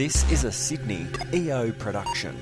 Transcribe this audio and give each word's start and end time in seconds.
This 0.00 0.32
is 0.32 0.44
a 0.44 0.50
Sydney 0.50 1.06
EO 1.34 1.72
production. 1.72 2.34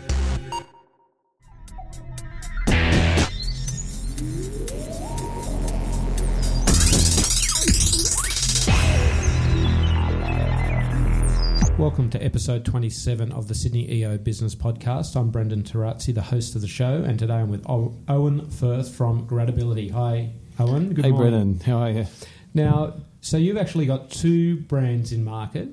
Welcome 11.76 12.08
to 12.10 12.22
episode 12.22 12.64
27 12.64 13.32
of 13.32 13.48
the 13.48 13.56
Sydney 13.56 13.92
EO 13.92 14.18
Business 14.18 14.54
Podcast. 14.54 15.16
I'm 15.16 15.32
Brendan 15.32 15.64
Tarazzi, 15.64 16.14
the 16.14 16.22
host 16.22 16.54
of 16.54 16.60
the 16.60 16.68
show, 16.68 17.02
and 17.04 17.18
today 17.18 17.34
I'm 17.34 17.48
with 17.48 17.64
Owen 17.66 18.48
Firth 18.50 18.94
from 18.94 19.26
Gradability. 19.26 19.90
Hi, 19.90 20.30
Owen. 20.60 20.94
Good 20.94 21.06
hey, 21.06 21.10
morning. 21.10 21.30
Brendan, 21.32 21.60
how 21.66 21.78
are 21.78 21.90
you? 21.90 22.06
Now, 22.54 22.94
so 23.20 23.36
you've 23.36 23.58
actually 23.58 23.86
got 23.86 24.12
two 24.12 24.60
brands 24.60 25.10
in 25.10 25.24
market. 25.24 25.70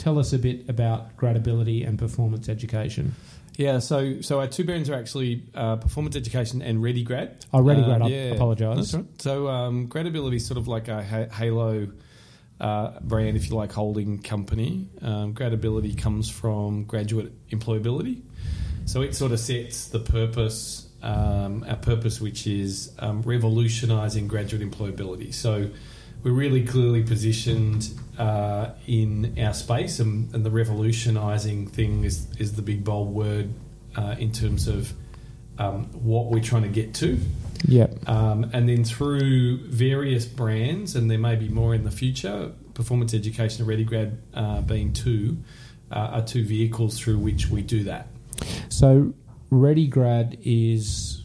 Tell 0.00 0.18
us 0.18 0.32
a 0.32 0.38
bit 0.38 0.66
about 0.66 1.14
Gradability 1.18 1.86
and 1.86 1.98
Performance 1.98 2.48
Education. 2.48 3.14
Yeah, 3.56 3.80
so 3.80 4.22
so 4.22 4.40
our 4.40 4.46
two 4.46 4.64
brands 4.64 4.88
are 4.88 4.94
actually 4.94 5.42
uh, 5.54 5.76
Performance 5.76 6.16
Education 6.16 6.62
and 6.62 6.78
ReadyGrad. 6.78 7.42
Oh, 7.52 7.58
ReadyGrad, 7.58 8.00
Uh, 8.00 8.06
I 8.06 8.34
apologise. 8.34 8.94
Right. 8.94 9.04
So 9.20 9.48
um, 9.48 9.88
Gradability 9.88 10.36
is 10.36 10.46
sort 10.46 10.56
of 10.56 10.66
like 10.68 10.88
a 10.88 11.04
ha- 11.04 11.28
Halo 11.30 11.88
uh, 12.60 13.00
brand, 13.00 13.36
if 13.36 13.50
you 13.50 13.56
like, 13.56 13.72
holding 13.72 14.22
company. 14.22 14.88
Um, 15.02 15.34
Gradability 15.34 15.98
comes 15.98 16.30
from 16.30 16.84
graduate 16.84 17.32
employability. 17.50 18.22
So 18.86 19.02
it 19.02 19.14
sort 19.14 19.32
of 19.32 19.40
sets 19.40 19.88
the 19.88 20.00
purpose, 20.00 20.88
um, 21.02 21.62
our 21.68 21.76
purpose, 21.76 22.22
which 22.22 22.46
is 22.46 22.90
um, 22.98 23.20
revolutionising 23.20 24.28
graduate 24.28 24.62
employability. 24.62 25.34
So 25.34 25.68
we're 26.22 26.32
really 26.32 26.64
clearly 26.64 27.02
positioned 27.02 27.90
uh, 28.18 28.70
in 28.86 29.36
our 29.38 29.54
space, 29.54 30.00
and, 30.00 30.34
and 30.34 30.44
the 30.44 30.50
revolutionising 30.50 31.66
thing 31.66 32.04
is, 32.04 32.26
is 32.38 32.54
the 32.54 32.62
big 32.62 32.84
bold 32.84 33.14
word 33.14 33.50
uh, 33.96 34.16
in 34.18 34.32
terms 34.32 34.68
of 34.68 34.92
um, 35.58 35.84
what 35.92 36.26
we're 36.26 36.42
trying 36.42 36.62
to 36.62 36.68
get 36.68 36.94
to. 36.94 37.18
Yep. 37.66 38.08
Um, 38.08 38.50
and 38.52 38.68
then 38.68 38.84
through 38.84 39.66
various 39.68 40.24
brands, 40.24 40.96
and 40.96 41.10
there 41.10 41.18
may 41.18 41.36
be 41.36 41.48
more 41.48 41.74
in 41.74 41.84
the 41.84 41.90
future, 41.90 42.52
Performance 42.74 43.12
Education 43.14 43.68
and 43.68 43.70
ReadyGrad 43.70 44.16
uh, 44.34 44.60
being 44.62 44.92
two, 44.92 45.38
uh, 45.90 46.10
are 46.12 46.22
two 46.22 46.44
vehicles 46.44 46.98
through 46.98 47.18
which 47.18 47.48
we 47.48 47.62
do 47.62 47.84
that. 47.84 48.08
So 48.68 49.12
ReadyGrad 49.50 50.38
is 50.42 51.19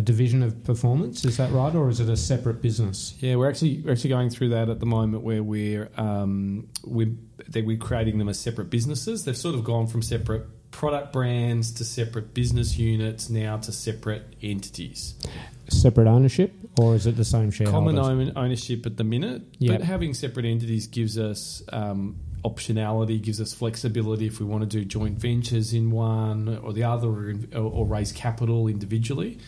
a 0.00 0.02
division 0.02 0.42
of 0.42 0.64
Performance, 0.64 1.26
is 1.26 1.36
that 1.36 1.52
right, 1.52 1.74
or 1.74 1.90
is 1.90 2.00
it 2.00 2.08
a 2.08 2.16
separate 2.16 2.62
business? 2.62 3.14
Yeah, 3.20 3.36
we're 3.36 3.50
actually 3.50 3.82
we're 3.84 3.92
actually 3.92 4.10
going 4.10 4.30
through 4.30 4.48
that 4.48 4.70
at 4.70 4.80
the 4.80 4.86
moment, 4.86 5.22
where 5.22 5.42
we're 5.42 5.90
um, 5.98 6.68
we're 6.84 7.12
we're 7.54 7.76
creating 7.76 8.18
them 8.18 8.28
as 8.30 8.40
separate 8.40 8.70
businesses. 8.70 9.24
They've 9.26 9.36
sort 9.36 9.54
of 9.54 9.62
gone 9.62 9.86
from 9.86 10.00
separate 10.00 10.46
product 10.70 11.12
brands 11.12 11.72
to 11.72 11.84
separate 11.84 12.32
business 12.32 12.78
units 12.78 13.28
now 13.28 13.58
to 13.58 13.72
separate 13.72 14.22
entities. 14.40 15.14
Separate 15.68 16.08
ownership, 16.08 16.52
or 16.78 16.94
is 16.94 17.06
it 17.06 17.16
the 17.16 17.24
same 17.24 17.50
shareholders? 17.50 17.94
Common 17.94 18.28
own, 18.28 18.32
ownership 18.36 18.86
at 18.86 18.96
the 18.96 19.04
minute, 19.04 19.42
Yep. 19.58 19.80
but 19.80 19.86
having 19.86 20.14
separate 20.14 20.46
entities 20.46 20.86
gives 20.86 21.18
us 21.18 21.62
um, 21.72 22.16
optionality, 22.42 23.20
gives 23.20 23.40
us 23.40 23.52
flexibility 23.52 24.26
if 24.26 24.40
we 24.40 24.46
want 24.46 24.62
to 24.62 24.66
do 24.78 24.84
joint 24.84 25.18
ventures 25.18 25.74
in 25.74 25.90
one 25.90 26.58
or 26.62 26.72
the 26.72 26.84
other, 26.84 27.08
or, 27.08 27.34
or 27.54 27.86
raise 27.86 28.12
capital 28.12 28.66
individually. 28.66 29.38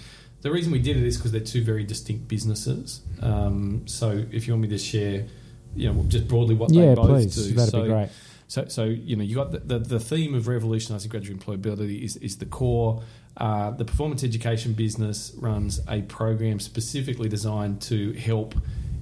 The 0.43 0.51
reason 0.51 0.73
we 0.73 0.81
did 0.81 0.97
it 0.97 1.05
is 1.05 1.17
because 1.17 1.33
they're 1.33 1.41
two 1.41 1.63
very 1.63 1.85
distinct 1.85 2.29
businesses. 2.29 3.01
Um, 3.21 3.87
so 3.87 4.25
if 4.33 4.47
you 4.47 4.53
want 4.53 4.63
me 4.63 4.69
to 4.69 4.79
share, 4.79 5.27
you 5.75 5.93
know, 5.93 6.05
just 6.09 6.29
broadly 6.29 6.55
what 6.55 6.73
yeah, 6.73 6.89
they 6.89 6.95
both 6.95 7.09
please. 7.09 7.35
do. 7.35 7.55
That'd 7.55 7.71
so, 7.71 7.83
be 7.83 7.89
great. 7.89 8.09
so, 8.49 8.67
so 8.67 8.85
you 8.85 9.17
know, 9.17 9.23
you 9.23 9.37
got 9.37 9.53
the, 9.53 9.61
the, 9.61 9.79
the 9.79 10.01
theme 10.01 10.35
of 10.35 10.49
revolutionising 10.49 11.11
graduate 11.11 11.39
employability 11.39 12.03
is, 12.03 12.17
is 12.17 12.39
the 12.39 12.47
core. 12.47 13.03
Uh, 13.37 13.71
the 13.71 13.85
performance 13.85 14.25
education 14.25 14.73
business 14.73 15.33
runs 15.39 15.81
a 15.89 16.03
program 16.03 16.61
specifically 16.61 17.29
designed 17.29 17.81
to 17.81 18.13
help 18.15 18.55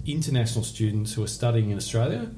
international 0.07 0.65
students 0.65 1.15
who 1.15 1.23
are 1.23 1.29
studying 1.29 1.71
in 1.71 1.77
Australia 1.77 2.31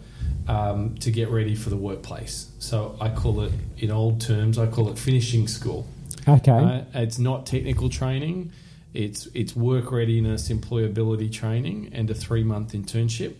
um, 0.48 0.94
to 0.96 1.10
get 1.10 1.28
ready 1.28 1.54
for 1.54 1.70
the 1.70 1.76
workplace. 1.76 2.50
So 2.58 2.96
I 3.00 3.08
call 3.08 3.40
it, 3.42 3.52
in 3.78 3.90
old 3.90 4.20
terms, 4.20 4.58
I 4.58 4.66
call 4.66 4.88
it 4.88 4.98
finishing 4.98 5.48
school. 5.48 5.86
Okay. 6.26 6.52
Uh, 6.52 6.82
it's 6.94 7.18
not 7.18 7.46
technical 7.46 7.88
training. 7.88 8.52
It's 8.94 9.26
it's 9.34 9.56
work 9.56 9.90
readiness, 9.90 10.48
employability 10.48 11.32
training, 11.32 11.90
and 11.92 12.10
a 12.10 12.14
three 12.14 12.44
month 12.44 12.72
internship 12.72 13.34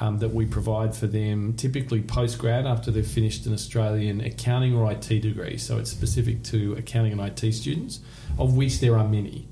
um, 0.00 0.18
that 0.18 0.30
we 0.30 0.46
provide 0.46 0.96
for 0.96 1.06
them, 1.06 1.54
typically 1.54 2.02
post 2.02 2.38
grad 2.38 2.66
after 2.66 2.90
they've 2.90 3.06
finished 3.06 3.46
an 3.46 3.52
Australian 3.52 4.20
accounting 4.20 4.74
or 4.74 4.90
IT 4.90 5.08
degree. 5.08 5.56
So 5.58 5.78
it's 5.78 5.90
specific 5.90 6.42
to 6.44 6.74
accounting 6.74 7.12
and 7.12 7.20
IT 7.20 7.52
students, 7.52 8.00
of 8.38 8.56
which 8.56 8.80
there 8.80 8.96
are 8.98 9.06
many. 9.06 9.48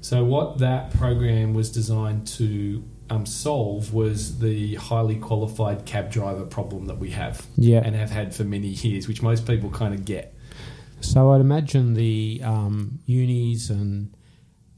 So 0.00 0.24
what 0.24 0.58
that 0.58 0.92
program 0.94 1.52
was 1.52 1.70
designed 1.70 2.26
to 2.28 2.82
um, 3.10 3.26
solve 3.26 3.92
was 3.92 4.38
the 4.38 4.76
highly 4.76 5.16
qualified 5.16 5.84
cab 5.84 6.10
driver 6.10 6.46
problem 6.46 6.86
that 6.86 6.98
we 6.98 7.10
have 7.10 7.46
yeah. 7.56 7.82
and 7.84 7.94
have 7.94 8.10
had 8.10 8.34
for 8.34 8.44
many 8.44 8.68
years, 8.68 9.06
which 9.06 9.20
most 9.20 9.46
people 9.46 9.68
kind 9.68 9.92
of 9.92 10.04
get. 10.04 10.34
So 11.02 11.32
I'd 11.32 11.40
imagine 11.40 11.94
the 11.94 12.40
um, 12.44 13.00
unis 13.04 13.68
and 13.68 14.14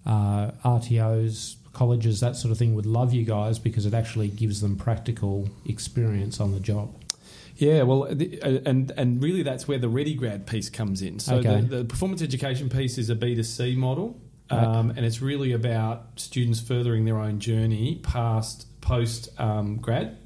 uh, 0.07 0.51
RTOs, 0.65 1.57
colleges, 1.73 2.21
that 2.21 2.37
sort 2.37 2.53
of 2.53 2.59
thing 2.59 2.75
would 2.75 2.87
love 2.87 3.13
you 3.15 3.25
guys 3.25 3.59
because 3.59 3.87
it 3.87 3.95
actually 3.95 4.29
gives 4.29 4.61
them 4.61 4.77
practical 4.77 5.49
experience 5.67 6.41
on 6.41 6.53
the 6.53 6.61
job. 6.61 6.95
Yeah, 7.57 7.83
well, 7.83 8.09
the, 8.11 8.41
uh, 8.43 8.59
and 8.67 8.91
and 8.97 9.23
really 9.23 9.43
that's 9.43 9.69
where 9.69 9.79
the 9.79 9.89
ready 9.89 10.15
grad 10.15 10.47
piece 10.47 10.69
comes 10.71 11.03
in. 11.03 11.19
So 11.19 11.37
Okay. 11.37 11.61
the, 11.61 11.77
the 11.79 11.85
performance 11.85 12.23
education 12.23 12.69
piece 12.69 12.99
is 12.99 13.11
a 13.11 13.15
B 13.15 13.35
2 13.35 13.43
C 13.43 13.77
model, 13.77 14.19
Right. 14.51 14.65
um, 14.65 14.91
and 14.91 15.07
it's 15.07 15.23
really 15.23 15.53
about 15.53 16.07
students 16.17 16.61
furthering 16.61 17.05
their 17.05 17.19
own 17.19 17.39
journey 17.41 18.01
past 18.03 18.67
post 18.81 19.29
um, 19.41 19.77
grad. 19.77 20.17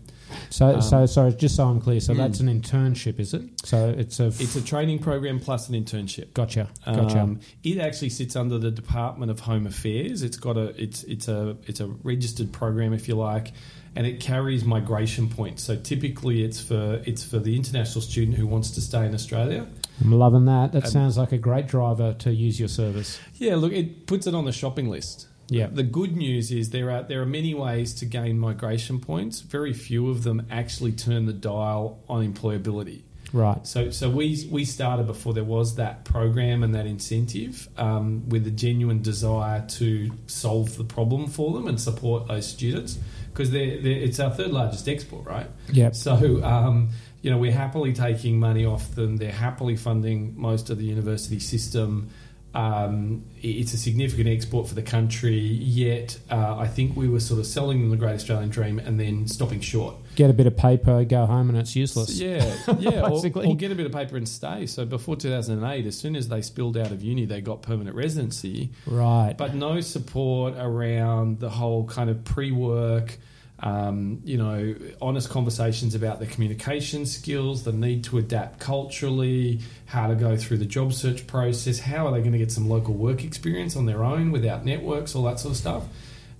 So, 0.50 0.74
Um, 0.74 0.82
so 0.82 1.06
sorry, 1.06 1.32
just 1.34 1.56
so 1.56 1.64
I'm 1.64 1.80
clear. 1.80 2.00
So 2.00 2.14
mm. 2.14 2.18
that's 2.18 2.40
an 2.40 2.48
internship, 2.48 3.18
is 3.18 3.34
it? 3.34 3.42
So 3.64 3.94
it's 3.96 4.20
a. 4.20 4.26
F- 4.26 4.40
It's 4.40 4.56
a 4.56 4.62
training 4.62 4.98
program 5.00 5.40
plus 5.40 5.68
an 5.68 5.74
internship. 5.74 6.34
gotcha. 6.34 6.68
Gotcha. 6.84 7.20
Um, 7.20 7.40
it 7.62 7.78
actually 7.78 8.10
sits 8.10 8.36
under 8.36 8.58
the 8.58 8.70
Department 8.70 9.30
of 9.30 9.40
Home 9.40 9.66
Affairs. 9.66 10.22
It's 10.22 10.36
got 10.36 10.56
a 10.56 10.80
it's 10.80 11.02
it's 11.04 11.28
a 11.28 11.56
it's 11.66 11.80
a 11.80 11.86
registered 12.02 12.52
program 12.52 12.92
if 12.92 13.08
you 13.08 13.14
like, 13.14 13.52
and 13.94 14.06
it 14.06 14.20
carries 14.20 14.64
migration 14.64 15.28
points. 15.28 15.62
So 15.62 15.76
typically 15.76 16.44
it's 16.44 16.60
for 16.60 17.02
it's 17.04 17.24
for 17.24 17.38
the 17.38 17.56
international 17.56 18.02
student 18.02 18.36
who 18.36 18.46
wants 18.46 18.70
to 18.72 18.80
stay 18.80 19.06
in 19.06 19.14
Australia. 19.14 19.66
I'm 20.02 20.12
loving 20.12 20.44
that. 20.46 20.72
That 20.72 20.84
um, 20.84 20.90
sounds 20.90 21.16
like 21.16 21.32
a 21.32 21.38
great 21.38 21.66
driver 21.66 22.14
to 22.14 22.32
use 22.32 22.58
your 22.58 22.68
service. 22.68 23.18
Yeah, 23.34 23.56
look, 23.56 23.72
it 23.72 24.06
puts 24.06 24.26
it 24.26 24.34
on 24.34 24.44
the 24.44 24.52
shopping 24.52 24.90
list. 24.90 25.28
Yeah. 25.48 25.68
The 25.70 25.82
good 25.82 26.16
news 26.16 26.50
is 26.50 26.70
there 26.70 26.90
are 26.90 27.02
there 27.02 27.22
are 27.22 27.26
many 27.26 27.54
ways 27.54 27.94
to 27.96 28.06
gain 28.06 28.38
migration 28.38 29.00
points. 29.00 29.40
Very 29.40 29.72
few 29.72 30.10
of 30.10 30.22
them 30.22 30.46
actually 30.50 30.92
turn 30.92 31.26
the 31.26 31.32
dial 31.32 32.02
on 32.08 32.30
employability. 32.32 33.02
Right. 33.32 33.66
So 33.66 33.90
so 33.90 34.10
we 34.10 34.46
we 34.50 34.64
started 34.64 35.06
before 35.06 35.34
there 35.34 35.44
was 35.44 35.76
that 35.76 36.04
program 36.04 36.62
and 36.62 36.74
that 36.74 36.86
incentive 36.86 37.68
um, 37.76 38.28
with 38.28 38.46
a 38.46 38.50
genuine 38.50 39.02
desire 39.02 39.64
to 39.68 40.10
solve 40.26 40.76
the 40.76 40.84
problem 40.84 41.26
for 41.28 41.52
them 41.52 41.66
and 41.66 41.80
support 41.80 42.28
those 42.28 42.46
students 42.46 42.98
because 43.36 43.50
they're, 43.50 43.80
they're, 43.82 43.98
it's 43.98 44.18
our 44.18 44.30
third 44.30 44.50
largest 44.50 44.88
export, 44.88 45.26
right? 45.26 45.46
Yeah. 45.70 45.90
So, 45.90 46.42
um, 46.42 46.88
you 47.20 47.30
know, 47.30 47.36
we're 47.36 47.52
happily 47.52 47.92
taking 47.92 48.40
money 48.40 48.64
off 48.64 48.94
them. 48.94 49.18
They're 49.18 49.30
happily 49.30 49.76
funding 49.76 50.34
most 50.36 50.70
of 50.70 50.78
the 50.78 50.84
university 50.84 51.38
system. 51.38 52.08
Um, 52.56 53.24
it's 53.42 53.74
a 53.74 53.76
significant 53.76 54.28
export 54.28 54.66
for 54.66 54.74
the 54.74 54.82
country, 54.82 55.36
yet 55.38 56.18
uh, 56.30 56.56
I 56.56 56.66
think 56.66 56.96
we 56.96 57.06
were 57.06 57.20
sort 57.20 57.38
of 57.38 57.46
selling 57.46 57.80
them 57.82 57.90
the 57.90 57.98
great 57.98 58.14
Australian 58.14 58.48
dream 58.48 58.78
and 58.78 58.98
then 58.98 59.28
stopping 59.28 59.60
short. 59.60 59.94
Get 60.14 60.30
a 60.30 60.32
bit 60.32 60.46
of 60.46 60.56
paper, 60.56 61.04
go 61.04 61.26
home, 61.26 61.50
and 61.50 61.58
it's 61.58 61.76
useless. 61.76 62.18
Yeah, 62.18 62.56
yeah, 62.78 63.02
or, 63.10 63.20
or 63.44 63.56
get 63.56 63.72
a 63.72 63.74
bit 63.74 63.84
of 63.84 63.92
paper 63.92 64.16
and 64.16 64.26
stay. 64.26 64.64
So 64.64 64.86
before 64.86 65.16
2008, 65.16 65.84
as 65.84 65.98
soon 65.98 66.16
as 66.16 66.28
they 66.28 66.40
spilled 66.40 66.78
out 66.78 66.92
of 66.92 67.02
uni, 67.02 67.26
they 67.26 67.42
got 67.42 67.60
permanent 67.60 67.94
residency 67.94 68.70
Right. 68.86 69.34
but 69.36 69.54
no 69.54 69.82
support 69.82 70.54
around 70.56 71.40
the 71.40 71.50
whole 71.50 71.84
kind 71.84 72.08
of 72.08 72.24
pre-work 72.24 73.18
um, 73.60 74.20
you 74.24 74.36
know 74.36 74.74
honest 75.00 75.30
conversations 75.30 75.94
about 75.94 76.20
their 76.20 76.28
communication 76.28 77.06
skills 77.06 77.64
the 77.64 77.72
need 77.72 78.04
to 78.04 78.18
adapt 78.18 78.60
culturally 78.60 79.60
how 79.86 80.06
to 80.06 80.14
go 80.14 80.36
through 80.36 80.58
the 80.58 80.66
job 80.66 80.92
search 80.92 81.26
process 81.26 81.78
how 81.78 82.06
are 82.06 82.12
they 82.12 82.18
going 82.18 82.32
to 82.32 82.38
get 82.38 82.52
some 82.52 82.68
local 82.68 82.92
work 82.92 83.24
experience 83.24 83.74
on 83.74 83.86
their 83.86 84.04
own 84.04 84.30
without 84.30 84.64
networks 84.64 85.14
all 85.14 85.22
that 85.24 85.40
sort 85.40 85.52
of 85.52 85.56
stuff. 85.56 85.84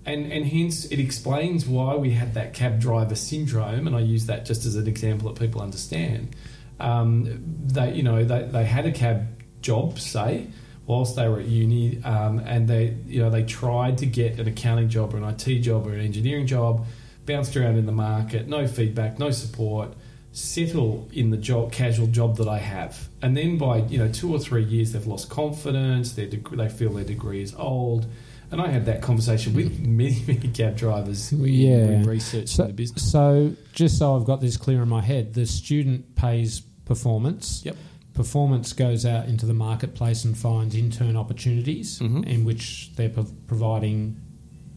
And, 0.05 0.31
and 0.31 0.47
hence 0.47 0.85
it 0.85 1.01
explains 1.01 1.67
why 1.67 1.97
we 1.97 2.13
had 2.13 2.35
that 2.35 2.55
cab 2.55 2.79
driver 2.79 3.17
syndrome 3.17 3.89
and 3.89 3.97
i 3.97 3.99
use 3.99 4.27
that 4.27 4.45
just 4.47 4.65
as 4.65 4.77
an 4.77 4.87
example 4.87 5.33
that 5.33 5.41
people 5.41 5.61
understand. 5.61 6.37
Um, 6.79 7.43
they 7.67 7.95
you 7.95 8.03
know 8.03 8.23
they, 8.23 8.43
they 8.43 8.65
had 8.65 8.87
a 8.87 8.93
cab 8.93 9.27
job 9.63 9.99
say 9.99 10.49
whilst 10.87 11.17
they 11.17 11.29
were 11.29 11.41
at 11.41 11.47
uni, 11.47 12.03
um, 12.05 12.39
and 12.41 12.69
they 12.69 12.97
you 13.07 13.21
know 13.21 13.31
they 13.31 13.43
tried 13.43 13.99
to 13.99 14.07
get 14.07 14.39
an 14.39 14.47
accounting 14.47 14.89
job 14.89 15.15
or 15.15 15.19
an 15.19 15.25
IT 15.25 15.61
job 15.61 15.87
or 15.87 15.93
an 15.93 16.01
engineering 16.01 16.47
job, 16.47 16.87
bounced 17.27 17.57
around 17.57 17.77
in 17.77 17.87
the 17.87 17.93
market, 17.93 18.49
no 18.49 18.67
feedback, 18.67 19.19
no 19.19 19.31
support. 19.31 19.95
settle 20.33 21.09
in 21.15 21.31
the 21.31 21.37
job, 21.39 21.73
casual 21.73 22.07
job 22.09 22.37
that 22.37 22.47
I 22.47 22.59
have, 22.59 23.09
and 23.23 23.35
then 23.35 23.57
by 23.57 23.79
you 23.79 23.97
know 23.99 24.09
two 24.13 24.31
or 24.31 24.39
three 24.39 24.65
years, 24.65 24.93
they've 24.93 25.07
lost 25.07 25.31
confidence. 25.31 26.13
Their 26.13 26.27
deg- 26.27 26.57
they 26.57 26.69
feel 26.69 26.93
their 26.93 27.05
degree 27.05 27.43
is 27.43 27.55
old. 27.57 28.07
And 28.51 28.61
I 28.61 28.69
had 28.69 28.85
that 28.87 29.01
conversation 29.03 29.55
with 29.55 29.81
many, 30.03 30.23
many 30.27 30.49
cab 30.49 30.77
drivers 30.77 31.33
Yeah. 31.33 31.89
in 31.89 32.03
research 32.05 32.49
So, 32.51 32.67
the 32.69 32.73
business. 32.75 33.11
so 33.11 33.53
just 33.73 33.99
so 33.99 34.15
I've 34.15 34.25
got 34.25 34.41
this 34.41 34.57
clear 34.57 34.83
in 34.83 34.89
my 34.89 35.01
head, 35.03 35.35
the 35.35 35.47
student 35.47 36.15
pays 36.17 36.61
performance. 36.85 37.63
Yep. 37.65 37.77
Performance 38.15 38.73
goes 38.73 39.05
out 39.05 39.27
into 39.29 39.47
the 39.47 39.53
marketplace 39.55 40.25
and 40.25 40.37
finds 40.39 40.75
intern 40.77 41.17
opportunities 41.17 41.99
Mhm. 41.99 42.25
in 42.25 42.45
which 42.45 42.93
they're 42.95 43.09
pro- 43.09 43.27
providing 43.49 44.17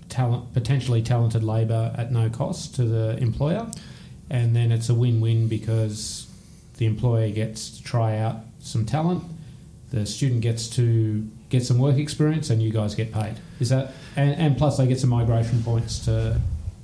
talent, 0.09 0.53
potentially 0.53 1.01
talented 1.01 1.43
labour 1.43 1.93
at 1.97 2.11
no 2.11 2.29
cost 2.29 2.75
to 2.75 2.83
the 2.83 3.17
employer, 3.17 3.69
and 4.29 4.55
then 4.55 4.71
it's 4.71 4.89
a 4.89 4.93
win-win 4.93 5.47
because 5.47 6.27
the 6.77 6.85
employer 6.85 7.29
gets 7.29 7.77
to 7.77 7.83
try 7.83 8.17
out 8.17 8.37
some 8.59 8.85
talent, 8.85 9.23
the 9.91 10.05
student 10.05 10.41
gets 10.41 10.67
to 10.67 11.27
get 11.49 11.63
some 11.65 11.79
work 11.79 11.97
experience, 11.97 12.49
and 12.49 12.61
you 12.61 12.71
guys 12.71 12.95
get 12.95 13.11
paid. 13.11 13.35
Is 13.59 13.69
that 13.69 13.93
and, 14.15 14.35
and 14.35 14.57
plus 14.57 14.77
they 14.77 14.87
get 14.87 14.99
some 14.99 15.09
migration 15.09 15.63
points 15.63 15.99
to 16.05 16.39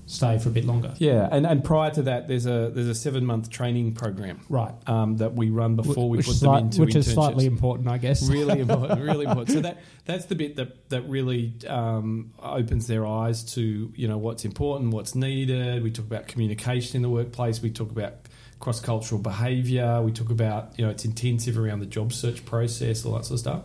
stay 0.07 0.38
for 0.38 0.50
a 0.50 0.52
bit 0.52 0.66
longer. 0.66 0.94
Yeah, 0.98 1.28
and, 1.31 1.46
and 1.48 1.63
prior 1.63 1.90
to 1.92 2.04
that, 2.04 2.28
there's 2.28 2.46
a 2.46 2.72
there's 2.74 2.88
a 2.88 2.96
seven 2.96 3.25
month 3.25 3.50
training 3.50 3.94
program 3.94 4.40
Right. 4.50 4.74
um, 4.88 5.18
that 5.18 5.34
we 5.34 5.50
run 5.50 5.75
before 5.75 6.10
we 6.10 6.18
which 6.18 6.28
put 6.28 6.31
is 6.36 6.40
them 6.42 6.48
slight- 6.50 6.62
into 6.63 6.81
which 6.81 6.90
internships. 6.96 6.98
is 7.07 7.13
slightly 7.13 7.46
important, 7.46 7.88
I 7.90 7.98
guess. 7.98 8.30
really 8.30 8.60
important, 8.66 9.02
really 9.02 9.25
important. 9.25 9.50
So 9.52 9.62
that 9.62 9.80
that's 10.06 10.25
the 10.25 10.36
bit 10.36 10.57
that 10.57 10.90
that 10.90 11.02
really 11.10 11.54
um, 11.68 12.31
opens 12.42 12.88
their 12.88 13.06
eyes 13.06 13.44
to 13.56 13.92
you 13.96 14.07
know 14.07 14.18
what's 14.18 14.46
important, 14.46 14.92
what's 14.94 15.16
needed. 15.16 15.81
We 15.84 15.92
talk 15.92 16.06
about 16.06 16.28
communication 16.28 16.98
in 16.98 17.02
the 17.02 17.10
workplace. 17.10 17.62
We 17.62 17.72
talk 17.72 17.92
about 17.92 18.13
cross 18.60 18.80
cultural 18.80 19.19
behaviour. 19.22 20.02
We 20.02 20.12
talk 20.12 20.30
about 20.30 20.74
you 20.78 20.86
know 20.86 20.92
it's 20.92 21.06
intensive 21.06 21.57
around 21.57 21.80
the 21.80 21.86
job 21.88 22.13
search 22.13 22.46
process, 22.46 23.06
all 23.06 23.13
that 23.16 23.25
sort 23.25 23.34
of 23.36 23.40
stuff. 23.40 23.62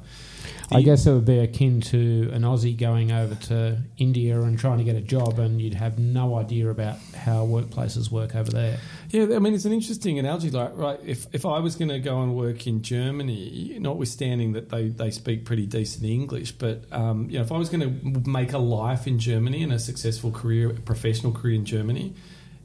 I 0.73 0.83
guess 0.83 1.07
it 1.07 1.13
would 1.13 1.25
be 1.25 1.39
akin 1.39 1.81
to 1.83 2.31
an 2.33 2.43
Aussie 2.43 2.79
going 2.79 3.13
over 3.13 3.35
to 3.35 3.79
India 3.99 4.41
and 4.41 4.59
trying 4.59 4.79
to 4.79 4.85
get 4.85 4.97
a 4.97 5.01
job, 5.01 5.39
and 5.39 5.61
you'd 5.61 5.75
have 5.75 5.99
no 5.99 6.37
idea 6.37 6.71
about 6.71 6.99
how 7.17 7.47
workplaces 7.47 8.11
work 8.11 8.35
over 8.35 8.51
there. 8.51 8.79
Yeah, 9.11 9.35
I 9.35 9.39
mean 9.41 9.55
it's 9.55 9.65
an 9.65 9.73
interesting 9.73 10.19
analogy. 10.19 10.51
Like, 10.51 10.77
right, 10.77 11.01
if 11.05 11.27
if 11.33 11.45
I 11.45 11.59
was 11.59 11.77
going 11.77 11.89
to 11.89 11.99
go 11.99 12.23
and 12.23 12.37
work 12.37 12.67
in 12.67 12.83
Germany, 12.83 13.77
notwithstanding 13.81 14.53
that 14.53 14.71
they, 14.71 14.89
they 14.89 15.11
speak 15.11 15.45
pretty 15.45 15.67
decent 15.67 16.05
English, 16.05 16.53
but 16.53 16.85
um, 16.93 17.29
you 17.29 17.39
know, 17.39 17.45
if 17.45 17.53
I 17.53 17.59
was 17.59 17.69
going 17.69 18.01
to 18.01 18.31
make 18.31 18.53
a 18.53 18.59
life 18.59 19.07
in 19.07 19.19
Germany 19.19 19.63
and 19.63 19.73
a 19.73 19.79
successful 19.79 20.31
career, 20.31 20.71
professional 20.85 21.33
career 21.33 21.55
in 21.55 21.65
Germany, 21.65 22.15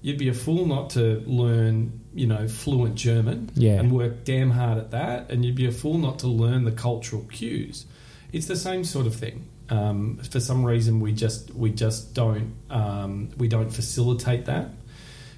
you'd 0.05 0.19
be 0.19 0.29
a 0.29 0.33
fool 0.35 0.67
not 0.67 0.91
to 0.91 1.23
learn, 1.25 1.99
you 2.13 2.27
know, 2.27 2.47
fluent 2.47 2.93
German 2.93 3.49
Yeah. 3.55 3.79
and 3.79 3.91
work 3.91 4.23
damn 4.23 4.51
hard 4.51 4.77
at 4.77 4.91
that, 4.91 5.31
and 5.31 5.43
you'd 5.43 5.55
be 5.55 5.65
a 5.65 5.71
fool 5.71 5.97
not 5.97 6.19
to 6.19 6.27
learn 6.27 6.63
the 6.63 6.71
cultural 6.71 7.23
cues. 7.23 7.85
It's 8.31 8.45
the 8.45 8.55
same 8.55 8.83
sort 8.83 9.07
of 9.07 9.15
thing. 9.15 9.45
Um, 9.69 10.17
for 10.31 10.39
some 10.39 10.63
reason, 10.63 10.99
we 10.99 11.11
just 11.11 11.55
we 11.55 11.71
just 11.71 12.13
don't 12.13 12.53
um, 12.69 13.29
we 13.37 13.47
don't 13.47 13.71
facilitate 13.73 14.45
that 14.45 14.69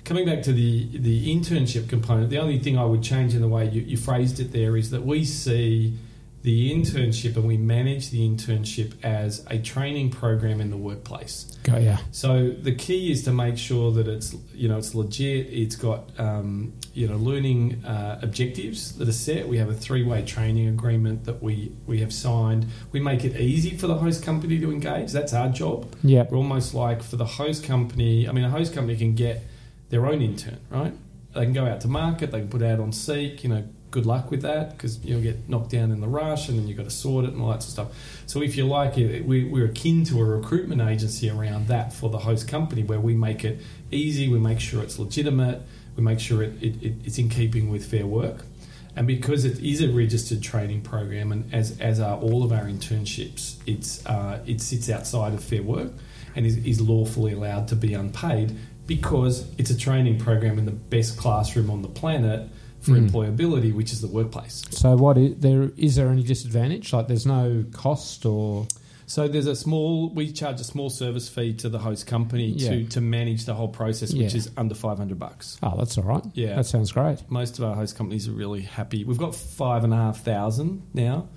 coming 0.03 0.25
back 0.25 0.41
to 0.43 0.53
the 0.53 0.97
the 0.97 1.33
internship 1.35 1.87
component, 1.89 2.29
the 2.29 2.37
only 2.39 2.59
thing 2.59 2.77
I 2.77 2.83
would 2.85 3.03
change 3.03 3.35
in 3.35 3.41
the 3.41 3.47
way 3.47 3.69
you, 3.69 3.81
you 3.81 3.97
phrased 3.97 4.39
it 4.41 4.51
there 4.51 4.75
is 4.77 4.89
that 4.91 5.05
we 5.05 5.23
see 5.25 5.93
the 6.47 6.73
internship 6.73 7.35
and 7.35 7.45
we 7.45 7.57
manage 7.57 8.09
the 8.09 8.25
internship 8.25 8.93
as 9.03 9.45
a 9.47 9.59
training 9.59 10.09
program 10.09 10.61
in 10.61 10.69
the 10.69 10.77
workplace. 10.77 11.43
Go, 11.63 11.75
yeah. 11.75 11.97
So 12.13 12.51
the 12.51 12.73
key 12.73 13.11
is 13.11 13.25
to 13.25 13.33
make 13.33 13.57
sure 13.57 13.91
that 13.91 14.07
it's 14.07 14.33
you 14.53 14.69
know 14.69 14.77
it's 14.77 14.95
legit. 14.95 15.47
It's 15.47 15.75
got 15.75 16.09
um, 16.17 16.71
you 16.93 17.05
know 17.05 17.17
learning 17.17 17.83
uh, 17.83 18.19
objectives 18.21 18.97
that 18.97 19.09
are 19.09 19.19
set. 19.27 19.45
We 19.45 19.57
have 19.57 19.67
a 19.67 19.73
three 19.73 20.05
way 20.05 20.23
training 20.23 20.69
agreement 20.69 21.25
that 21.25 21.43
we 21.43 21.73
we 21.85 21.99
have 21.99 22.13
signed. 22.13 22.67
We 22.93 23.01
make 23.01 23.25
it 23.25 23.35
easy 23.35 23.75
for 23.75 23.87
the 23.87 23.95
host 23.95 24.23
company 24.23 24.57
to 24.57 24.71
engage. 24.71 25.11
That's 25.11 25.33
our 25.33 25.49
job. 25.49 25.93
Yeah. 26.01 26.27
We're 26.31 26.37
almost 26.37 26.73
like 26.73 27.03
for 27.03 27.17
the 27.17 27.25
host 27.25 27.65
company. 27.65 28.25
I 28.25 28.31
mean, 28.31 28.45
a 28.45 28.49
host 28.49 28.73
company 28.73 28.97
can 28.97 29.15
get 29.15 29.43
their 29.89 30.05
own 30.05 30.21
intern, 30.21 30.61
right? 30.69 30.93
They 31.33 31.43
can 31.43 31.51
go 31.51 31.65
out 31.65 31.81
to 31.81 31.89
market. 31.89 32.31
They 32.31 32.39
can 32.39 32.47
put 32.47 32.61
out 32.61 32.79
on 32.79 32.93
Seek. 32.93 33.43
You 33.43 33.49
know, 33.49 33.63
good 33.91 34.05
luck 34.05 34.31
with 34.31 34.41
that 34.41 34.71
because 34.71 35.03
you'll 35.03 35.21
get 35.21 35.47
knocked 35.49 35.71
down 35.71 35.91
in 35.91 36.01
the 36.01 36.07
rush, 36.07 36.49
and 36.49 36.57
then 36.57 36.67
you've 36.67 36.77
got 36.77 36.83
to 36.83 36.91
sort 36.91 37.25
it 37.25 37.31
and 37.31 37.41
all 37.41 37.49
that 37.49 37.63
sort 37.63 37.87
of 37.87 37.95
stuff. 37.95 38.21
So, 38.25 38.41
if 38.41 38.55
you 38.57 38.65
like 38.65 38.97
it, 38.97 39.25
we, 39.25 39.45
we're 39.45 39.65
akin 39.65 40.03
to 40.05 40.19
a 40.21 40.25
recruitment 40.25 40.81
agency 40.81 41.29
around 41.29 41.67
that 41.67 41.93
for 41.93 42.09
the 42.09 42.19
host 42.19 42.47
company, 42.47 42.83
where 42.83 42.99
we 42.99 43.13
make 43.15 43.43
it 43.43 43.59
easy. 43.91 44.27
We 44.27 44.39
make 44.39 44.59
sure 44.59 44.83
it's 44.83 44.99
legitimate. 44.99 45.61
We 45.95 46.03
make 46.03 46.19
sure 46.19 46.43
it, 46.43 46.61
it, 46.61 46.83
it, 46.83 46.93
it's 47.05 47.17
in 47.17 47.29
keeping 47.29 47.69
with 47.69 47.85
fair 47.85 48.05
work. 48.05 48.43
And 48.95 49.05
because 49.05 49.45
it 49.45 49.59
is 49.59 49.81
a 49.81 49.89
registered 49.89 50.41
training 50.41 50.81
program, 50.81 51.31
and 51.31 51.53
as, 51.53 51.79
as 51.79 51.99
are 51.99 52.17
all 52.17 52.43
of 52.43 52.51
our 52.51 52.65
internships, 52.65 53.57
it's 53.67 54.05
uh, 54.05 54.39
it 54.45 54.59
sits 54.59 54.89
outside 54.89 55.33
of 55.33 55.43
fair 55.43 55.63
work 55.63 55.91
and 56.35 56.45
is, 56.45 56.57
is 56.57 56.81
lawfully 56.81 57.33
allowed 57.33 57.67
to 57.67 57.75
be 57.75 57.93
unpaid 57.93 58.57
because 58.85 59.45
it's 59.57 59.69
a 59.69 59.77
training 59.77 60.17
program 60.17 60.57
in 60.57 60.65
the 60.65 60.71
best 60.71 61.17
classroom 61.17 61.69
on 61.69 61.81
the 61.81 61.87
planet 61.87 62.49
for 62.81 62.91
Mm. 62.91 63.09
employability, 63.09 63.73
which 63.73 63.91
is 63.91 64.01
the 64.01 64.07
workplace. 64.07 64.63
So, 64.71 64.95
what 64.95 65.17
is 65.17 65.35
there? 65.39 65.71
Is 65.77 65.95
there 65.95 66.09
any 66.09 66.23
disadvantage? 66.23 66.93
Like, 66.93 67.07
there's 67.07 67.25
no 67.25 67.65
cost 67.71 68.25
or 68.25 68.67
So 69.09 69.25
there's 69.29 69.47
a 69.47 69.55
small, 69.55 70.09
we 70.09 70.33
charge 70.33 70.59
a 70.59 70.65
small 70.65 70.89
service 70.89 71.29
fee 71.29 71.53
to 71.53 71.69
the 71.69 71.79
host 71.79 72.05
company 72.07 72.53
to, 72.55 72.75
Yeah. 72.81 72.89
to 72.89 72.99
manage 72.99 73.45
the 73.45 73.53
whole 73.53 73.69
process, 73.69 74.11
which 74.13 74.33
Yeah. 74.33 74.37
is 74.39 74.51
under 74.57 74.75
500 74.75 75.17
bucks. 75.17 75.57
oh, 75.63 75.75
that's 75.77 75.97
all 75.97 76.03
right. 76.03 76.23
Yeah. 76.33 76.55
that 76.57 76.65
sounds 76.65 76.91
great. 76.91 77.19
Most 77.29 77.57
of 77.57 77.63
our 77.63 77.73
host 77.73 77.95
companies 77.95 78.27
are 78.27 78.33
really 78.33 78.63
happy. 78.63 79.05
We've 79.05 79.17
got 79.17 79.33
five 79.33 79.85
and 79.85 79.93
a 79.93 79.95
half 79.95 80.25
thousand 80.25 80.81
now 80.93 81.29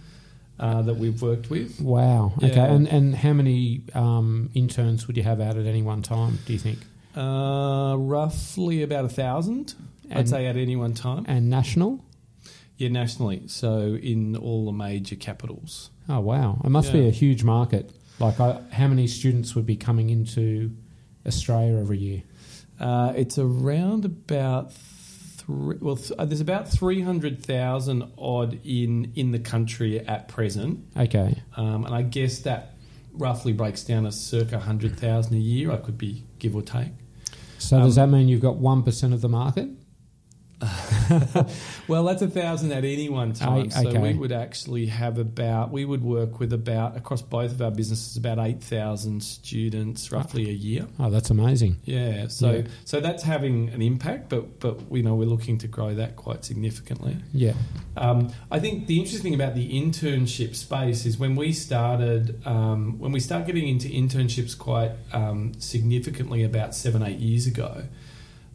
uh, 0.58 0.82
that 0.82 0.96
we've 0.98 1.22
worked 1.22 1.48
with. 1.48 1.80
Wow. 1.80 2.32
Okay. 2.42 2.58
And 2.58 2.88
and 2.88 3.14
how 3.14 3.32
many 3.34 3.82
um, 3.94 4.50
interns 4.52 5.06
would 5.06 5.16
you 5.16 5.22
have 5.22 5.40
out 5.40 5.56
at 5.56 5.64
any 5.64 5.82
one 5.82 6.02
time? 6.02 6.40
Do 6.46 6.52
you 6.52 6.58
think? 6.58 6.80
Uh, 7.16 7.94
roughly 7.96 8.82
about 8.82 9.04
a 9.04 9.08
thousand, 9.08 9.74
I'd 10.12 10.28
say, 10.28 10.46
at 10.46 10.56
any 10.56 10.76
one 10.76 10.94
time. 10.94 11.24
And 11.28 11.48
national? 11.50 12.04
Yeah, 12.76 12.88
nationally. 12.88 13.42
So 13.46 13.94
in 14.02 14.36
all 14.36 14.66
the 14.66 14.72
major 14.72 15.16
capitals. 15.16 15.90
Oh 16.08 16.20
wow! 16.20 16.60
It 16.64 16.70
must 16.70 16.92
be 16.92 17.06
a 17.06 17.10
huge 17.10 17.44
market. 17.44 17.92
Like, 18.18 18.40
I, 18.40 18.60
how 18.72 18.88
many 18.88 19.06
students 19.06 19.54
would 19.54 19.66
be 19.66 19.76
coming 19.76 20.10
into 20.10 20.72
Australia 21.26 21.78
every 21.78 21.98
year? 21.98 22.22
Uh, 22.78 23.12
it's 23.16 23.38
around 23.38 24.04
about 24.04 24.72
three. 24.72 25.76
Well, 25.80 25.96
th- 25.96 26.12
uh, 26.18 26.24
there's 26.24 26.40
about 26.40 26.68
three 26.68 27.02
hundred 27.02 27.44
thousand 27.44 28.10
odd 28.18 28.58
in 28.64 29.12
in 29.14 29.32
the 29.32 29.38
country 29.38 30.00
at 30.00 30.28
present, 30.28 30.80
Okay. 30.96 31.42
um, 31.56 31.84
and 31.84 31.94
I 31.94 32.02
guess 32.02 32.40
that 32.40 32.74
roughly 33.12 33.52
breaks 33.52 33.84
down 33.84 34.06
as 34.06 34.18
circa 34.18 34.58
hundred 34.58 34.96
thousand 34.98 35.34
a 35.34 35.40
year. 35.40 35.70
I 35.70 35.76
could 35.76 35.98
be 35.98 36.24
give 36.38 36.56
or 36.56 36.62
take. 36.62 36.92
So 37.58 37.76
Um, 37.76 37.82
does 37.84 37.96
that 37.96 38.08
mean 38.08 38.28
you've 38.28 38.40
got 38.40 38.56
one 38.56 38.82
percent 38.82 39.12
of 39.14 39.20
the 39.20 39.28
market? 39.28 39.68
Well, 41.88 42.04
that's 42.04 42.22
a 42.22 42.28
thousand 42.28 42.70
at 42.70 42.84
any 42.84 43.08
one 43.08 43.32
time. 43.32 43.66
Oh, 43.74 43.82
So 43.82 44.00
we 44.00 44.14
would 44.14 44.30
actually 44.30 44.86
have 44.86 45.18
about 45.18 45.72
we 45.72 45.84
would 45.84 46.04
work 46.04 46.38
with 46.38 46.52
about 46.52 46.96
across 46.96 47.20
both 47.20 47.50
of 47.50 47.60
our 47.60 47.72
businesses 47.72 48.16
about 48.16 48.38
eight 48.38 48.62
thousand 48.62 49.22
students 49.24 50.12
roughly 50.12 50.48
a 50.48 50.52
year. 50.52 50.86
Oh, 51.00 51.10
that's 51.10 51.30
amazing. 51.30 51.78
Yeah, 51.84 52.28
so 52.28 52.52
Yeah. 52.52 52.62
so 52.84 53.00
that's 53.00 53.24
having 53.24 53.70
an 53.70 53.82
impact, 53.82 54.28
but 54.28 54.60
but 54.60 54.78
you 54.92 55.02
know 55.02 55.16
we're 55.16 55.24
looking 55.24 55.58
to 55.58 55.66
grow 55.66 55.94
that 55.94 56.14
quite 56.14 56.44
significantly. 56.44 57.16
Yeah. 57.32 57.54
Um, 57.96 58.30
I 58.52 58.60
think 58.60 58.86
the 58.86 58.98
interesting 58.98 59.32
thing 59.32 59.34
about 59.34 59.56
the 59.56 59.68
internship 59.72 60.54
space 60.54 61.06
is 61.06 61.18
when 61.18 61.34
we 61.34 61.52
started 61.52 62.40
um, 62.46 62.98
when 63.00 63.10
we 63.10 63.18
started 63.18 63.46
getting 63.48 63.68
into 63.68 63.88
internships 63.88 64.56
quite 64.56 64.92
um, 65.12 65.54
significantly 65.58 66.44
about 66.44 66.74
seven 66.74 67.02
eight 67.02 67.18
years 67.18 67.48
ago. 67.48 67.82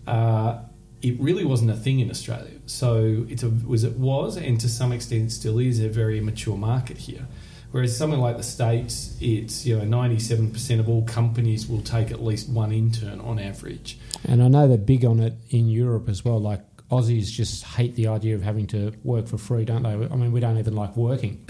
Uh, 0.07 0.59
it 1.01 1.19
really 1.19 1.45
wasn't 1.45 1.71
a 1.71 1.75
thing 1.75 1.99
in 1.99 2.09
Australia, 2.09 2.59
so 2.65 3.25
it 3.29 3.43
was 3.65 3.83
it 3.83 3.97
was, 3.97 4.37
and 4.37 4.59
to 4.59 4.69
some 4.69 4.91
extent 4.91 5.31
still 5.31 5.59
is, 5.59 5.79
a 5.79 5.89
very 5.89 6.19
mature 6.21 6.57
market 6.57 6.97
here. 6.97 7.27
Whereas 7.71 7.97
somewhere 7.97 8.19
like 8.19 8.37
the 8.37 8.43
states, 8.43 9.17
it's 9.19 9.65
you 9.65 9.77
know 9.77 9.83
ninety 9.83 10.19
seven 10.19 10.51
percent 10.51 10.79
of 10.79 10.87
all 10.87 11.03
companies 11.03 11.67
will 11.67 11.81
take 11.81 12.11
at 12.11 12.23
least 12.23 12.49
one 12.49 12.71
intern 12.71 13.19
on 13.19 13.37
average. 13.37 13.99
And 14.23 14.41
I 14.41 14.47
know 14.47 14.67
they're 14.67 14.77
big 14.77 15.05
on 15.05 15.19
it 15.19 15.33
in 15.49 15.67
Europe 15.67 16.07
as 16.07 16.23
well. 16.23 16.39
Like 16.39 16.61
Aussies 16.89 17.31
just 17.31 17.63
hate 17.63 17.95
the 17.95 18.07
idea 18.07 18.35
of 18.35 18.43
having 18.43 18.67
to 18.67 18.93
work 19.03 19.27
for 19.27 19.37
free, 19.37 19.65
don't 19.65 19.83
they? 19.83 19.89
I 19.89 20.15
mean, 20.15 20.31
we 20.31 20.39
don't 20.39 20.57
even 20.57 20.75
like 20.75 20.95
working. 20.95 21.45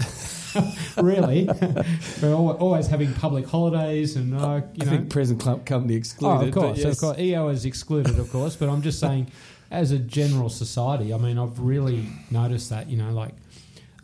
really, 0.96 1.48
we're 2.22 2.34
always 2.34 2.86
having 2.86 3.12
public 3.14 3.46
holidays, 3.46 4.16
and 4.16 4.34
uh, 4.34 4.62
you 4.74 4.82
I 4.82 4.84
know, 4.84 4.90
think 4.90 5.10
present 5.10 5.40
club 5.40 5.66
company 5.66 5.94
oh, 5.94 5.98
excluded. 5.98 6.48
of 6.48 6.54
course, 6.54 6.78
yes. 6.78 6.94
of 6.94 6.98
course, 7.00 7.18
EO 7.18 7.48
is 7.48 7.64
excluded, 7.64 8.18
of 8.18 8.30
course. 8.30 8.56
But 8.56 8.68
I'm 8.68 8.82
just 8.82 9.00
saying, 9.00 9.30
as 9.70 9.92
a 9.92 9.98
general 9.98 10.48
society, 10.48 11.12
I 11.12 11.18
mean, 11.18 11.38
I've 11.38 11.58
really 11.58 12.08
noticed 12.30 12.70
that. 12.70 12.88
You 12.88 12.96
know, 12.96 13.12
like, 13.12 13.34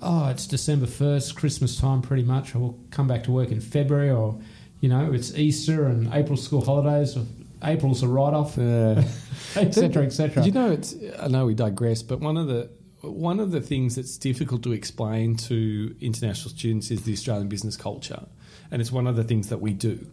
oh, 0.01 0.29
it's 0.29 0.47
December 0.47 0.87
first, 0.87 1.37
Christmas 1.37 1.79
time, 1.79 2.03
pretty 2.03 2.25
much. 2.25 2.55
Or 2.55 2.59
we'll 2.59 2.79
come 2.91 3.09
back 3.09 3.25
to 3.25 3.33
work 3.33 3.51
in 3.51 3.61
February, 3.61 4.11
or 4.11 4.39
you 4.81 4.89
know, 4.89 5.13
it's 5.13 5.37
Easter 5.37 5.87
and 5.87 6.13
April 6.13 6.37
school 6.37 6.65
holidays. 6.65 7.17
April's 7.65 8.03
a 8.03 8.09
write 8.09 8.35
off, 8.35 8.59
etc., 8.59 10.03
etc. 10.07 10.45
You 10.45 10.53
know, 10.53 10.73
it's. 10.73 10.95
I 11.19 11.29
know 11.29 11.47
we 11.47 11.55
digress, 11.55 12.03
but 12.03 12.21
one 12.21 12.37
of 12.37 12.49
the 12.49 12.71
one 13.03 13.41
of 13.41 13.51
the 13.51 13.61
things 13.61 13.97
that's 13.97 14.17
difficult 14.17 14.63
to 14.63 14.73
explain 14.73 15.37
to 15.37 15.95
international 16.01 16.51
students 16.51 16.91
is 16.91 17.03
the 17.03 17.13
Australian 17.13 17.49
business 17.49 17.77
culture, 17.77 18.27
and 18.71 18.81
it's 18.81 18.93
one 18.93 19.07
of 19.07 19.17
the 19.17 19.25
things 19.25 19.49
that 19.49 19.61
we 19.61 19.73
do 19.73 20.07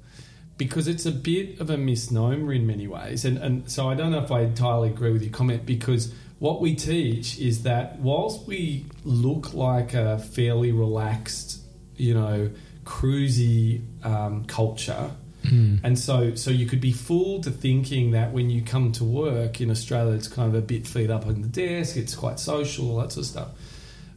because 0.57 0.89
it's 0.89 1.05
a 1.05 1.11
bit 1.11 1.59
of 1.61 1.69
a 1.69 1.77
misnomer 1.77 2.51
in 2.53 2.67
many 2.67 2.87
ways. 2.87 3.25
And 3.25 3.37
and 3.37 3.71
so 3.71 3.89
I 3.89 3.95
don't 3.95 4.11
know 4.11 4.23
if 4.23 4.31
I 4.31 4.41
entirely 4.41 4.89
agree 4.89 5.11
with 5.11 5.23
your 5.23 5.31
comment 5.31 5.65
because 5.65 6.13
what 6.39 6.61
we 6.61 6.75
teach 6.75 7.39
is 7.39 7.63
that 7.63 7.99
whilst 7.99 8.47
we 8.47 8.85
look 9.03 9.53
like 9.53 9.93
a 9.93 10.19
fairly 10.19 10.71
relaxed, 10.71 11.61
you 11.95 12.13
know, 12.13 12.51
cruisy 12.83 13.81
um, 14.05 14.45
culture. 14.45 15.11
And 15.49 15.97
so, 15.97 16.35
so 16.35 16.51
you 16.51 16.65
could 16.65 16.81
be 16.81 16.91
fooled 16.91 17.43
to 17.43 17.51
thinking 17.51 18.11
that 18.11 18.31
when 18.31 18.49
you 18.49 18.61
come 18.61 18.91
to 18.93 19.03
work 19.03 19.61
in 19.61 19.69
Australia, 19.71 20.13
it's 20.13 20.27
kind 20.27 20.47
of 20.47 20.55
a 20.55 20.65
bit 20.65 20.87
feet 20.87 21.09
up 21.09 21.25
on 21.25 21.41
the 21.41 21.47
desk, 21.47 21.97
it's 21.97 22.15
quite 22.15 22.39
social, 22.39 22.91
all 22.91 22.97
that 23.01 23.11
sort 23.11 23.25
of 23.25 23.31
stuff. 23.31 23.47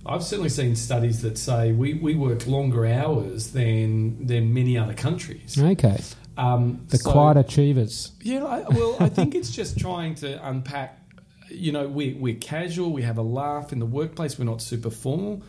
I've 0.05 0.23
certainly 0.25 0.49
seen 0.51 0.75
studies 0.77 1.23
that 1.23 1.39
say 1.39 1.73
we, 1.73 1.95
we 1.95 2.15
work 2.17 2.47
longer 2.47 2.85
hours 2.87 3.53
than 3.53 4.27
than 4.27 4.53
many 4.53 4.77
other 4.77 4.95
countries. 4.95 5.57
Okay. 5.61 6.01
Um, 6.37 6.81
The 6.89 6.99
so- 6.99 7.13
quiet 7.13 7.37
achievers. 7.37 8.11
yeah, 8.23 8.45
I, 8.45 8.61
well, 8.69 8.97
I 9.01 9.09
think 9.09 9.35
it's 9.35 9.51
just 9.51 9.79
trying 9.79 10.15
to 10.17 10.45
unpack. 10.47 10.99
You 11.49 11.71
know, 11.73 11.87
we, 11.87 12.15
we're 12.15 12.37
casual, 12.37 12.91
we 12.93 13.03
have 13.03 13.19
a 13.19 13.23
laugh 13.23 13.73
in 13.73 13.79
the 13.79 13.87
workplace, 13.87 14.39
we're 14.39 14.47
not 14.47 14.63
super 14.63 14.91
formal. 14.91 15.43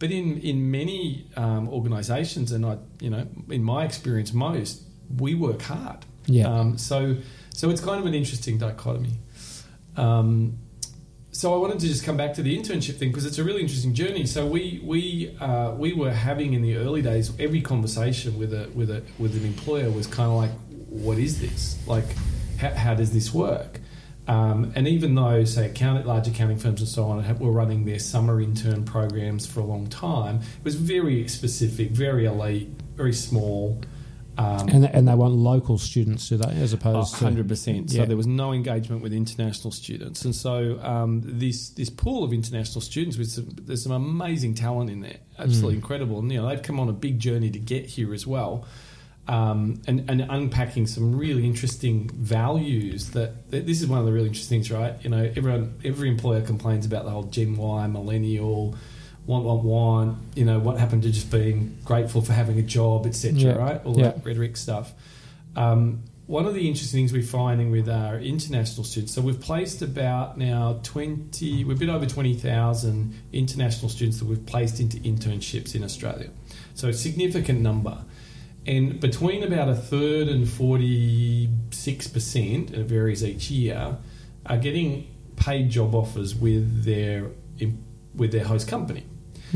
But 0.00 0.10
in, 0.10 0.38
in 0.40 0.70
many 0.72 1.26
um, 1.36 1.68
organisations, 1.68 2.50
and 2.50 2.66
I, 2.66 2.78
you 3.00 3.10
know, 3.10 3.28
in 3.48 3.62
my 3.62 3.84
experience, 3.84 4.32
most, 4.32 4.82
we 5.18 5.34
work 5.34 5.62
hard. 5.62 6.04
Yeah. 6.26 6.48
Um, 6.48 6.78
so, 6.78 7.16
so 7.54 7.70
it's 7.70 7.80
kind 7.80 8.00
of 8.00 8.06
an 8.06 8.14
interesting 8.14 8.58
dichotomy. 8.58 9.18
Um, 9.96 10.58
so 11.34 11.52
I 11.52 11.56
wanted 11.58 11.80
to 11.80 11.88
just 11.88 12.04
come 12.04 12.16
back 12.16 12.34
to 12.34 12.42
the 12.42 12.56
internship 12.56 12.96
thing 12.96 13.10
because 13.10 13.26
it's 13.26 13.38
a 13.38 13.44
really 13.44 13.60
interesting 13.60 13.92
journey. 13.92 14.24
So 14.24 14.46
we 14.46 14.80
we 14.84 15.36
uh, 15.40 15.72
we 15.72 15.92
were 15.92 16.12
having 16.12 16.54
in 16.54 16.62
the 16.62 16.76
early 16.76 17.02
days 17.02 17.32
every 17.40 17.60
conversation 17.60 18.38
with 18.38 18.52
a 18.52 18.68
with 18.72 18.88
a 18.88 19.02
with 19.18 19.34
an 19.36 19.44
employer 19.44 19.90
was 19.90 20.06
kind 20.06 20.30
of 20.30 20.36
like, 20.36 20.52
what 20.88 21.18
is 21.18 21.40
this? 21.40 21.76
Like, 21.88 22.04
how, 22.58 22.70
how 22.70 22.94
does 22.94 23.12
this 23.12 23.34
work? 23.34 23.80
Um, 24.26 24.72
and 24.74 24.88
even 24.88 25.14
though, 25.14 25.44
say, 25.44 25.66
account, 25.66 26.06
large 26.06 26.28
accounting 26.28 26.56
firms 26.56 26.80
and 26.80 26.88
so 26.88 27.04
on 27.04 27.38
were 27.38 27.50
running 27.50 27.84
their 27.84 27.98
summer 27.98 28.40
intern 28.40 28.84
programs 28.84 29.46
for 29.46 29.60
a 29.60 29.64
long 29.64 29.86
time, 29.88 30.36
it 30.36 30.64
was 30.64 30.76
very 30.76 31.28
specific, 31.28 31.90
very 31.90 32.24
elite, 32.24 32.68
very 32.96 33.12
small. 33.12 33.82
Um, 34.36 34.68
And, 34.68 34.84
and 34.86 35.06
they 35.06 35.14
want 35.14 35.34
local 35.34 35.78
students, 35.78 36.28
do 36.28 36.36
they, 36.36 36.50
as 36.60 36.72
opposed 36.72 37.14
to. 37.16 37.24
hundred 37.24 37.46
percent. 37.48 37.90
So 37.90 37.98
Yeah. 37.98 38.04
there 38.06 38.16
was 38.16 38.26
no 38.26 38.52
engagement 38.52 39.02
with 39.02 39.12
international 39.12 39.70
students, 39.70 40.24
and 40.24 40.34
so 40.34 40.80
um, 40.82 41.22
this 41.24 41.68
this 41.70 41.88
pool 41.90 42.24
of 42.24 42.32
international 42.32 42.80
students, 42.80 43.16
with 43.16 43.30
some, 43.30 43.48
there's 43.64 43.82
some 43.82 43.92
amazing 43.92 44.54
talent 44.54 44.90
in 44.90 45.00
there, 45.02 45.18
absolutely 45.38 45.76
incredible. 45.76 46.18
And 46.18 46.30
you 46.32 46.40
know 46.40 46.48
they've 46.48 46.62
come 46.62 46.80
on 46.80 46.88
a 46.88 46.92
big 46.92 47.18
journey 47.20 47.50
to 47.50 47.58
get 47.60 47.86
here 47.86 48.12
as 48.12 48.26
well, 48.26 48.64
um, 49.28 49.80
and 49.86 50.04
and 50.10 50.20
unpacking 50.28 50.86
some 50.88 51.16
really 51.16 51.44
interesting 51.46 52.10
values. 52.12 53.10
That, 53.10 53.50
that 53.50 53.66
this 53.66 53.80
is 53.82 53.86
one 53.86 54.00
of 54.00 54.06
the 54.06 54.12
really 54.12 54.26
interesting 54.26 54.56
things, 54.62 54.70
right? 54.70 54.94
You 55.04 55.10
know, 55.10 55.30
everyone 55.36 55.74
every 55.84 56.08
employer 56.08 56.40
complains 56.40 56.86
about 56.86 57.04
the 57.04 57.10
whole 57.10 57.24
Gen 57.24 57.56
Y, 57.56 57.86
millennial. 57.86 58.74
Want, 59.26 59.44
want, 59.44 59.64
want, 59.64 60.18
you 60.34 60.44
know, 60.44 60.58
what 60.58 60.78
happened 60.78 61.02
to 61.04 61.10
just 61.10 61.30
being 61.30 61.78
grateful 61.84 62.20
for 62.20 62.32
having 62.34 62.58
a 62.58 62.62
job, 62.62 63.06
etc., 63.06 63.38
Yeah. 63.38 63.52
right? 63.52 63.80
All 63.84 63.96
Yeah. 63.96 64.10
that 64.10 64.24
rhetoric 64.24 64.56
stuff. 64.56 64.92
Um, 65.56 66.00
one 66.26 66.46
of 66.46 66.54
the 66.54 66.66
interesting 66.68 66.98
things 67.00 67.12
we're 67.12 67.22
finding 67.22 67.70
with 67.70 67.86
our 67.88 68.18
international 68.18 68.84
students, 68.84 69.12
so 69.14 69.20
we've 69.22 69.40
placed 69.40 69.82
about 69.82 70.36
now 70.38 70.80
20, 70.82 71.64
we're 71.64 71.72
a 71.72 71.76
bit 71.76 71.88
over 71.90 72.06
20,000 72.06 73.12
international 73.32 73.88
students 73.90 74.18
that 74.18 74.24
we've 74.26 74.44
placed 74.46 74.80
into 74.80 74.96
internships 74.98 75.74
in 75.74 75.84
Australia. 75.84 76.28
So 76.74 76.88
a 76.88 76.92
significant 76.94 77.60
number. 77.60 77.98
And 78.66 78.98
between 79.00 79.42
about 79.42 79.68
a 79.68 79.74
third 79.74 80.28
and 80.28 80.46
46%, 80.48 82.68
and 82.68 82.74
it 82.78 82.86
varies 82.86 83.22
each 83.22 83.50
year, 83.50 83.98
are 84.46 84.56
getting 84.58 85.06
paid 85.36 85.68
job 85.70 85.94
offers 85.94 86.34
with 86.34 86.84
their, 86.84 87.30
with 88.14 88.32
their 88.32 88.44
host 88.44 88.66
company 88.68 89.04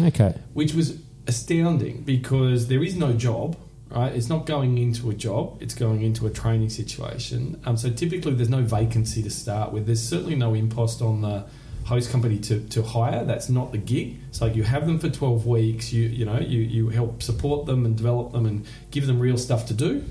Okay. 0.03 0.35
which 0.55 0.75
was 0.75 0.99
astounding 1.27 2.03
because 2.03 2.69
there 2.69 2.83
is 2.83 2.97
no 2.97 3.13
job, 3.13 3.57
right? 3.91 4.13
It's 4.15 4.29
not 4.29 4.47
going 4.47 4.79
into 4.79 5.11
a 5.11 5.15
job; 5.15 5.59
it's 5.61 5.75
going 5.75 6.03
into 6.03 6.27
a 6.27 6.31
training 6.31 6.71
situation. 6.71 7.61
Um, 7.65 7.77
so 7.77 7.91
typically, 7.91 8.35
there's 8.35 8.49
no 8.49 8.63
vacancy 8.63 9.23
to 9.23 9.31
start 9.31 9.73
with. 9.73 9.87
There's 9.87 10.03
certainly 10.03 10.37
no 10.37 10.55
impost 10.55 11.03
on 11.03 11.23
the 11.23 11.45
host 11.89 12.11
company 12.11 12.39
to, 12.39 12.61
to 12.69 12.83
hire. 12.83 13.25
That's 13.25 13.49
not 13.49 13.73
the 13.73 13.79
gig. 13.79 14.19
It's 14.29 14.43
like 14.43 14.55
you 14.55 14.63
have 14.63 14.87
them 14.87 14.99
for 14.99 15.09
12 15.09 15.47
weeks. 15.47 15.93
You 15.93 16.05
you 16.09 16.25
know 16.25 16.39
you 16.39 16.61
you 16.61 16.89
help 16.91 17.23
support 17.23 17.67
them 17.67 17.87
and 17.87 17.97
develop 17.97 18.33
them 18.33 18.47
and 18.47 18.67
give 18.91 19.07
them 19.07 19.19
real 19.19 19.39
stuff 19.39 19.67
to 19.67 19.75
do. 19.75 20.05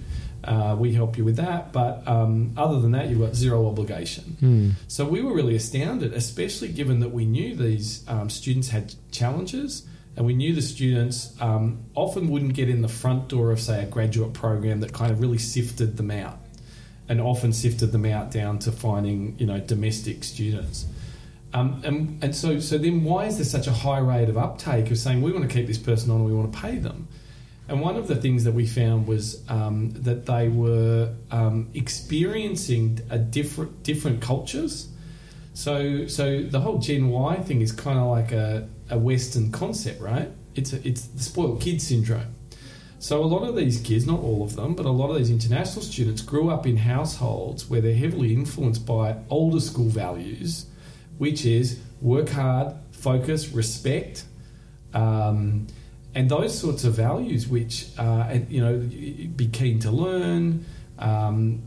Uh, 0.47 0.77
we 0.79 0.93
help 0.93 1.17
you 1.17 1.25
with 1.25 1.35
that, 1.35 1.73
but 1.73 2.07
um, 2.07 2.53
other 2.55 2.79
than 2.79 2.91
that, 2.91 3.09
you've 3.09 3.19
got 3.19 3.35
zero 3.35 3.67
obligation. 3.67 4.23
Hmm. 4.39 4.69
So 4.87 5.03
we 5.03 5.21
were 5.21 5.33
really 5.33 5.57
astounded, 5.57 6.13
especially 6.13 6.69
given 6.69 7.01
that 7.01 7.11
we 7.11 7.25
knew 7.25 7.53
these 7.53 8.05
um, 8.07 8.29
students 8.29 8.69
had 8.69 8.95
challenges, 9.11 9.85
and 10.15 10.25
we 10.25 10.33
knew 10.33 10.55
the 10.55 10.61
students 10.61 11.35
um, 11.41 11.83
often 11.95 12.29
wouldn't 12.29 12.53
get 12.53 12.69
in 12.69 12.81
the 12.81 12.87
front 12.87 13.27
door 13.27 13.51
of, 13.51 13.59
say, 13.59 13.83
a 13.83 13.85
graduate 13.85 14.31
program 14.31 14.79
that 14.79 14.93
kind 14.93 15.11
of 15.11 15.19
really 15.19 15.37
sifted 15.37 15.97
them 15.97 16.11
out, 16.11 16.39
and 17.09 17.19
often 17.19 17.51
sifted 17.51 17.91
them 17.91 18.05
out 18.05 18.31
down 18.31 18.57
to 18.59 18.71
finding, 18.71 19.35
you 19.37 19.45
know, 19.45 19.59
domestic 19.59 20.23
students. 20.23 20.85
Um, 21.53 21.81
and, 21.83 22.23
and 22.23 22.33
so, 22.33 22.59
so 22.59 22.77
then 22.77 23.03
why 23.03 23.25
is 23.25 23.35
there 23.35 23.45
such 23.45 23.67
a 23.67 23.73
high 23.73 23.99
rate 23.99 24.29
of 24.29 24.37
uptake 24.37 24.91
of 24.91 24.97
saying 24.97 25.21
we 25.21 25.33
want 25.33 25.49
to 25.49 25.53
keep 25.53 25.67
this 25.67 25.77
person 25.77 26.09
on 26.11 26.17
and 26.21 26.25
we 26.25 26.33
want 26.33 26.53
to 26.53 26.57
pay 26.57 26.77
them? 26.77 27.07
And 27.69 27.81
one 27.81 27.97
of 27.97 28.07
the 28.07 28.15
things 28.15 28.45
that 28.45 28.53
we 28.53 28.65
found 28.65 29.07
was 29.07 29.43
um, 29.49 29.91
that 29.91 30.25
they 30.25 30.47
were 30.47 31.13
um, 31.31 31.69
experiencing 31.73 33.01
a 33.09 33.17
different 33.17 33.83
different 33.83 34.21
cultures. 34.21 34.87
So 35.53 36.07
so 36.07 36.43
the 36.43 36.61
whole 36.61 36.77
Gen 36.77 37.09
Y 37.09 37.35
thing 37.37 37.61
is 37.61 37.71
kind 37.71 37.99
of 37.99 38.07
like 38.07 38.31
a, 38.31 38.69
a 38.89 38.97
Western 38.97 39.51
concept, 39.51 40.01
right? 40.01 40.29
It's 40.55 40.71
a, 40.73 40.87
it's 40.87 41.07
the 41.07 41.23
spoiled 41.23 41.61
kid 41.61 41.81
syndrome. 41.81 42.33
So 42.99 43.23
a 43.23 43.25
lot 43.25 43.43
of 43.43 43.55
these 43.55 43.79
kids, 43.81 44.07
not 44.07 44.21
all 44.21 44.43
of 44.43 44.55
them, 44.55 44.73
but 44.73 44.85
a 44.85 44.89
lot 44.89 45.11
of 45.11 45.17
these 45.17 45.29
international 45.29 45.83
students 45.83 46.21
grew 46.21 46.49
up 46.49 46.65
in 46.65 46.77
households 46.77 47.69
where 47.69 47.79
they're 47.79 47.93
heavily 47.93 48.33
influenced 48.33 48.87
by 48.87 49.17
older 49.29 49.59
school 49.59 49.89
values, 49.89 50.65
which 51.19 51.45
is 51.45 51.79
work 52.01 52.29
hard, 52.29 52.73
focus, 52.91 53.49
respect. 53.49 54.23
Um, 54.95 55.67
and 56.15 56.29
those 56.29 56.57
sorts 56.57 56.83
of 56.83 56.93
values, 56.93 57.47
which 57.47 57.87
uh, 57.97 58.37
you 58.49 58.61
know, 58.61 58.77
be 59.35 59.47
keen 59.47 59.79
to 59.79 59.91
learn, 59.91 60.65
um, 60.99 61.61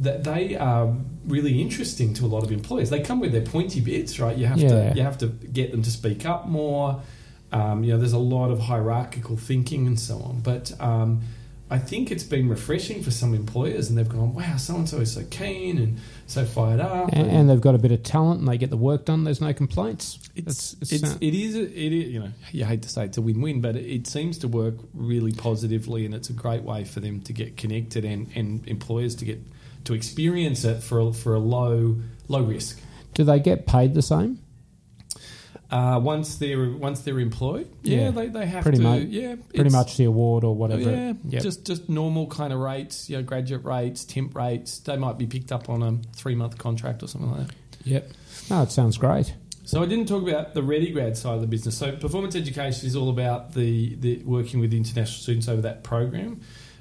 that 0.00 0.24
they 0.24 0.56
are 0.56 0.94
really 1.26 1.60
interesting 1.60 2.14
to 2.14 2.24
a 2.24 2.28
lot 2.28 2.42
of 2.42 2.52
employers. 2.52 2.90
They 2.90 3.00
come 3.00 3.20
with 3.20 3.32
their 3.32 3.42
pointy 3.42 3.80
bits, 3.80 4.18
right? 4.18 4.36
You 4.36 4.46
have 4.46 4.58
Yeah. 4.58 4.90
to 4.90 4.96
you 4.96 5.02
have 5.02 5.18
to 5.18 5.26
get 5.28 5.70
them 5.72 5.82
to 5.82 5.90
speak 5.90 6.24
up 6.26 6.48
more. 6.48 7.02
Um, 7.52 7.82
you 7.84 7.92
know, 7.92 7.98
there's 7.98 8.12
a 8.12 8.18
lot 8.18 8.50
of 8.50 8.60
hierarchical 8.60 9.36
thinking 9.36 9.86
and 9.86 9.98
so 9.98 10.18
on. 10.20 10.40
But 10.40 10.72
um, 10.80 11.22
I 11.72 11.78
think 11.78 12.10
it's 12.10 12.24
been 12.24 12.48
refreshing 12.48 13.00
for 13.02 13.12
some 13.12 13.32
employers, 13.32 13.88
and 13.88 13.96
they've 13.96 14.08
gone, 14.08 14.34
"Wow, 14.34 14.56
so 14.56 14.74
and 14.74 14.88
so 14.88 14.98
is 14.98 15.12
so 15.12 15.22
keen 15.30 15.78
and 15.78 15.98
so 16.26 16.44
fired 16.44 16.80
up." 16.80 17.10
And, 17.12 17.30
and 17.30 17.48
they've 17.48 17.60
got 17.60 17.76
a 17.76 17.78
bit 17.78 17.92
of 17.92 18.02
talent 18.02 18.40
and 18.40 18.48
they 18.48 18.58
get 18.58 18.70
the 18.70 18.76
work 18.76 19.04
done. 19.04 19.22
There's 19.22 19.40
no 19.40 19.52
complaints. 19.52 20.18
It's, 20.34 20.74
It's- 20.82 20.92
it's, 20.92 21.16
it 21.20 21.34
is 21.34 21.54
it 21.54 21.70
is 21.70 22.08
you 22.08 22.20
know 22.20 22.30
you 22.50 22.64
hate 22.64 22.82
to 22.82 22.88
say 22.88 23.04
it's 23.04 23.18
a 23.18 23.22
win-win, 23.22 23.60
but 23.60 23.76
it, 23.76 23.86
it 23.86 24.06
seems 24.08 24.36
to 24.38 24.48
work 24.48 24.74
really 24.94 25.32
positively, 25.32 26.04
and 26.04 26.12
it's 26.14 26.28
a 26.28 26.32
great 26.34 26.62
way 26.64 26.82
for 26.84 26.98
them 26.98 27.20
to 27.22 27.32
get 27.32 27.56
connected 27.56 28.04
and, 28.04 28.28
and 28.34 28.66
employers 28.66 29.14
to 29.16 29.24
get 29.24 29.40
to 29.84 29.94
experience 29.94 30.64
it 30.64 30.82
for 30.82 30.98
a, 31.00 31.12
for 31.12 31.34
a 31.34 31.38
low 31.38 31.96
low 32.28 32.42
risk. 32.42 32.80
Do 33.14 33.22
they 33.24 33.38
get 33.40 33.66
paid 33.66 33.94
the 33.94 34.02
same? 34.02 34.40
Uh, 35.70 36.00
once 36.02 36.36
they're 36.36 36.68
once 36.70 37.02
they're 37.02 37.20
employed, 37.20 37.68
yeah, 37.82 37.98
Yeah. 38.06 38.10
they, 38.10 38.26
they 38.28 38.46
have 38.46 38.62
Pretty 38.62 38.78
to 38.78 38.82
much- 38.84 39.02
yeah 39.04 39.36
Pretty 39.54 39.70
much 39.70 39.96
the 39.96 40.04
award 40.04 40.42
or 40.42 40.54
whatever. 40.54 40.90
Yeah, 40.90 41.12
Yep. 41.28 41.42
just 41.42 41.64
just 41.64 41.88
normal 41.88 42.26
kind 42.26 42.52
of 42.52 42.58
rates, 42.58 43.08
you 43.08 43.16
know, 43.16 43.22
graduate 43.22 43.64
rates, 43.64 44.04
temp 44.04 44.34
rates. 44.34 44.78
They 44.80 44.96
might 44.96 45.16
be 45.18 45.26
picked 45.26 45.52
up 45.52 45.68
on 45.68 45.82
a 45.82 45.98
three 46.16 46.34
month 46.34 46.58
contract 46.58 47.02
or 47.02 47.06
something 47.06 47.30
like 47.30 47.46
that. 47.46 47.54
Yep. 47.84 48.10
No, 48.50 48.62
it 48.62 48.72
sounds 48.72 48.98
great. 48.98 49.32
So 49.64 49.80
I 49.80 49.86
didn't 49.86 50.06
talk 50.08 50.26
about 50.26 50.54
the 50.54 50.62
ready 50.64 50.90
grad 50.90 51.16
side 51.16 51.34
of 51.36 51.40
the 51.40 51.46
business. 51.46 51.76
So 51.78 51.92
performance 51.94 52.34
education 52.34 52.88
is 52.88 52.96
all 52.96 53.08
about 53.08 53.54
the, 53.54 53.94
the 53.94 54.16
working 54.24 54.58
with 54.58 54.74
international 54.74 55.20
students 55.22 55.46
over 55.46 55.62
that 55.62 55.84
program. 55.84 56.40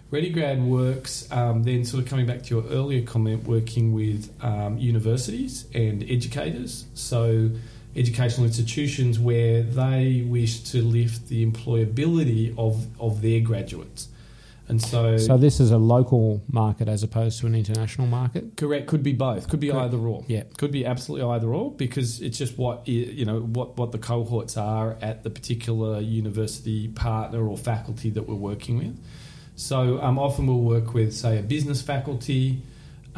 Ready 0.09 0.31
grad 0.31 0.63
works 0.63 1.27
um, 1.31 1.61
then 1.61 1.85
sort 1.85 2.01
of 2.03 2.09
coming 2.09 2.25
back 2.25 2.41
to 2.43 2.55
your 2.55 2.63
earlier 2.71 3.03
comment, 3.05 3.43
working 3.43 3.93
with 3.93 4.31
um, 4.43 4.79
universities 4.79 5.65
and 5.75 6.01
educators. 6.09 6.85
So 6.95 7.51
educational 7.95 8.45
institutions 8.45 9.19
where 9.19 9.63
they 9.63 10.23
wish 10.27 10.59
to 10.61 10.81
lift 10.81 11.27
the 11.27 11.45
employability 11.45 12.57
of, 12.57 12.87
of 13.01 13.21
their 13.21 13.39
graduates. 13.41 14.07
And 14.67 14.79
so, 14.79 15.17
So 15.17 15.35
this 15.35 15.59
is 15.59 15.71
a 15.71 15.79
local 15.79 16.43
market 16.47 16.87
as 16.87 17.01
opposed 17.01 17.39
to 17.39 17.47
an 17.47 17.55
international 17.55 18.05
market. 18.05 18.55
correct 18.55 18.85
could 18.85 19.01
be 19.01 19.13
both, 19.13 19.49
could 19.49 19.59
be 19.59 19.69
Correct. 19.71 19.85
either 19.85 19.97
or. 19.97 20.23
Yeah. 20.27 20.43
could 20.57 20.71
be 20.71 20.85
absolutely 20.85 21.27
either 21.27 21.47
or 21.51 21.71
because 21.71 22.21
it's 22.21 22.37
just 22.37 22.55
what 22.59 22.87
you 22.87 23.25
know 23.25 23.39
what 23.39 23.77
what 23.77 23.91
the 23.91 23.97
cohorts 23.97 24.57
are 24.57 24.95
at 25.01 25.23
the 25.23 25.31
particular 25.31 25.99
university 25.99 26.87
partner 26.89 27.47
or 27.49 27.57
faculty 27.57 28.11
that 28.11 28.27
we're 28.29 28.35
working 28.35 28.77
with. 28.77 28.95
So 29.55 29.99
um, 30.03 30.19
often 30.19 30.45
we'll 30.45 30.61
work 30.61 30.93
with 30.93 31.15
say 31.15 31.39
a 31.39 31.41
business 31.41 31.81
faculty. 31.81 32.61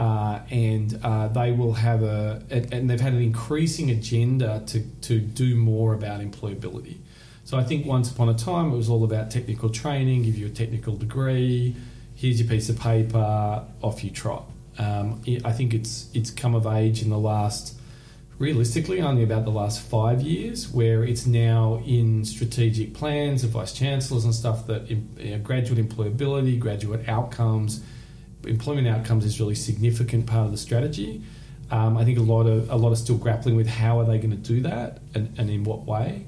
Uh, 0.01 0.41
and 0.49 0.99
uh, 1.03 1.27
they 1.27 1.51
will 1.51 1.73
have 1.73 2.01
a, 2.01 2.41
and 2.49 2.89
they've 2.89 3.05
had 3.07 3.13
an 3.13 3.21
increasing 3.21 3.91
agenda 3.91 4.63
to, 4.65 4.79
to 5.07 5.19
do 5.19 5.55
more 5.55 5.93
about 5.93 6.21
employability. 6.21 6.97
So 7.43 7.55
I 7.55 7.63
think 7.63 7.85
once 7.85 8.09
upon 8.09 8.27
a 8.29 8.33
time 8.33 8.73
it 8.73 8.77
was 8.77 8.89
all 8.89 9.03
about 9.03 9.29
technical 9.29 9.69
training, 9.69 10.23
give 10.23 10.37
you 10.41 10.47
a 10.47 10.55
technical 10.63 10.95
degree, 10.95 11.75
here's 12.15 12.39
your 12.41 12.49
piece 12.49 12.67
of 12.73 12.79
paper, 12.79 13.63
off 13.83 14.03
you 14.03 14.09
trot. 14.09 14.45
Um, 14.79 15.21
I 15.27 15.39
I 15.45 15.51
think 15.51 15.69
it's 15.79 16.09
it's 16.15 16.31
come 16.31 16.55
of 16.55 16.65
age 16.65 17.03
in 17.03 17.09
the 17.11 17.19
last, 17.19 17.75
realistically, 18.39 19.01
only 19.01 19.23
about 19.29 19.43
the 19.45 19.55
last 19.61 19.81
five 19.81 20.19
years, 20.23 20.67
where 20.79 21.03
it's 21.03 21.27
now 21.27 21.79
in 21.85 22.25
strategic 22.25 22.95
plans 22.95 23.43
of 23.43 23.51
vice 23.51 23.73
chancellors 23.73 24.25
and 24.25 24.33
stuff 24.33 24.65
that 24.65 24.89
you 24.89 24.97
know, 25.19 25.37
graduate 25.49 25.79
employability, 25.87 26.57
graduate 26.59 27.07
outcomes, 27.07 27.81
employment 28.45 28.87
outcomes 28.87 29.25
is 29.25 29.39
really 29.39 29.55
significant 29.55 30.25
part 30.25 30.45
of 30.45 30.51
the 30.51 30.57
strategy. 30.57 31.21
Um, 31.69 31.97
I 31.97 32.03
think 32.03 32.17
a 32.17 32.21
lot 32.21 32.47
of 32.47 32.69
a 32.69 32.75
lot 32.75 32.91
are 32.91 32.97
still 32.97 33.17
grappling 33.17 33.55
with 33.55 33.67
how 33.67 33.99
are 33.99 34.05
they 34.05 34.17
going 34.17 34.31
to 34.31 34.37
do 34.37 34.61
that 34.61 34.99
and, 35.15 35.33
and 35.37 35.49
in 35.49 35.63
what 35.63 35.85
way. 35.85 36.25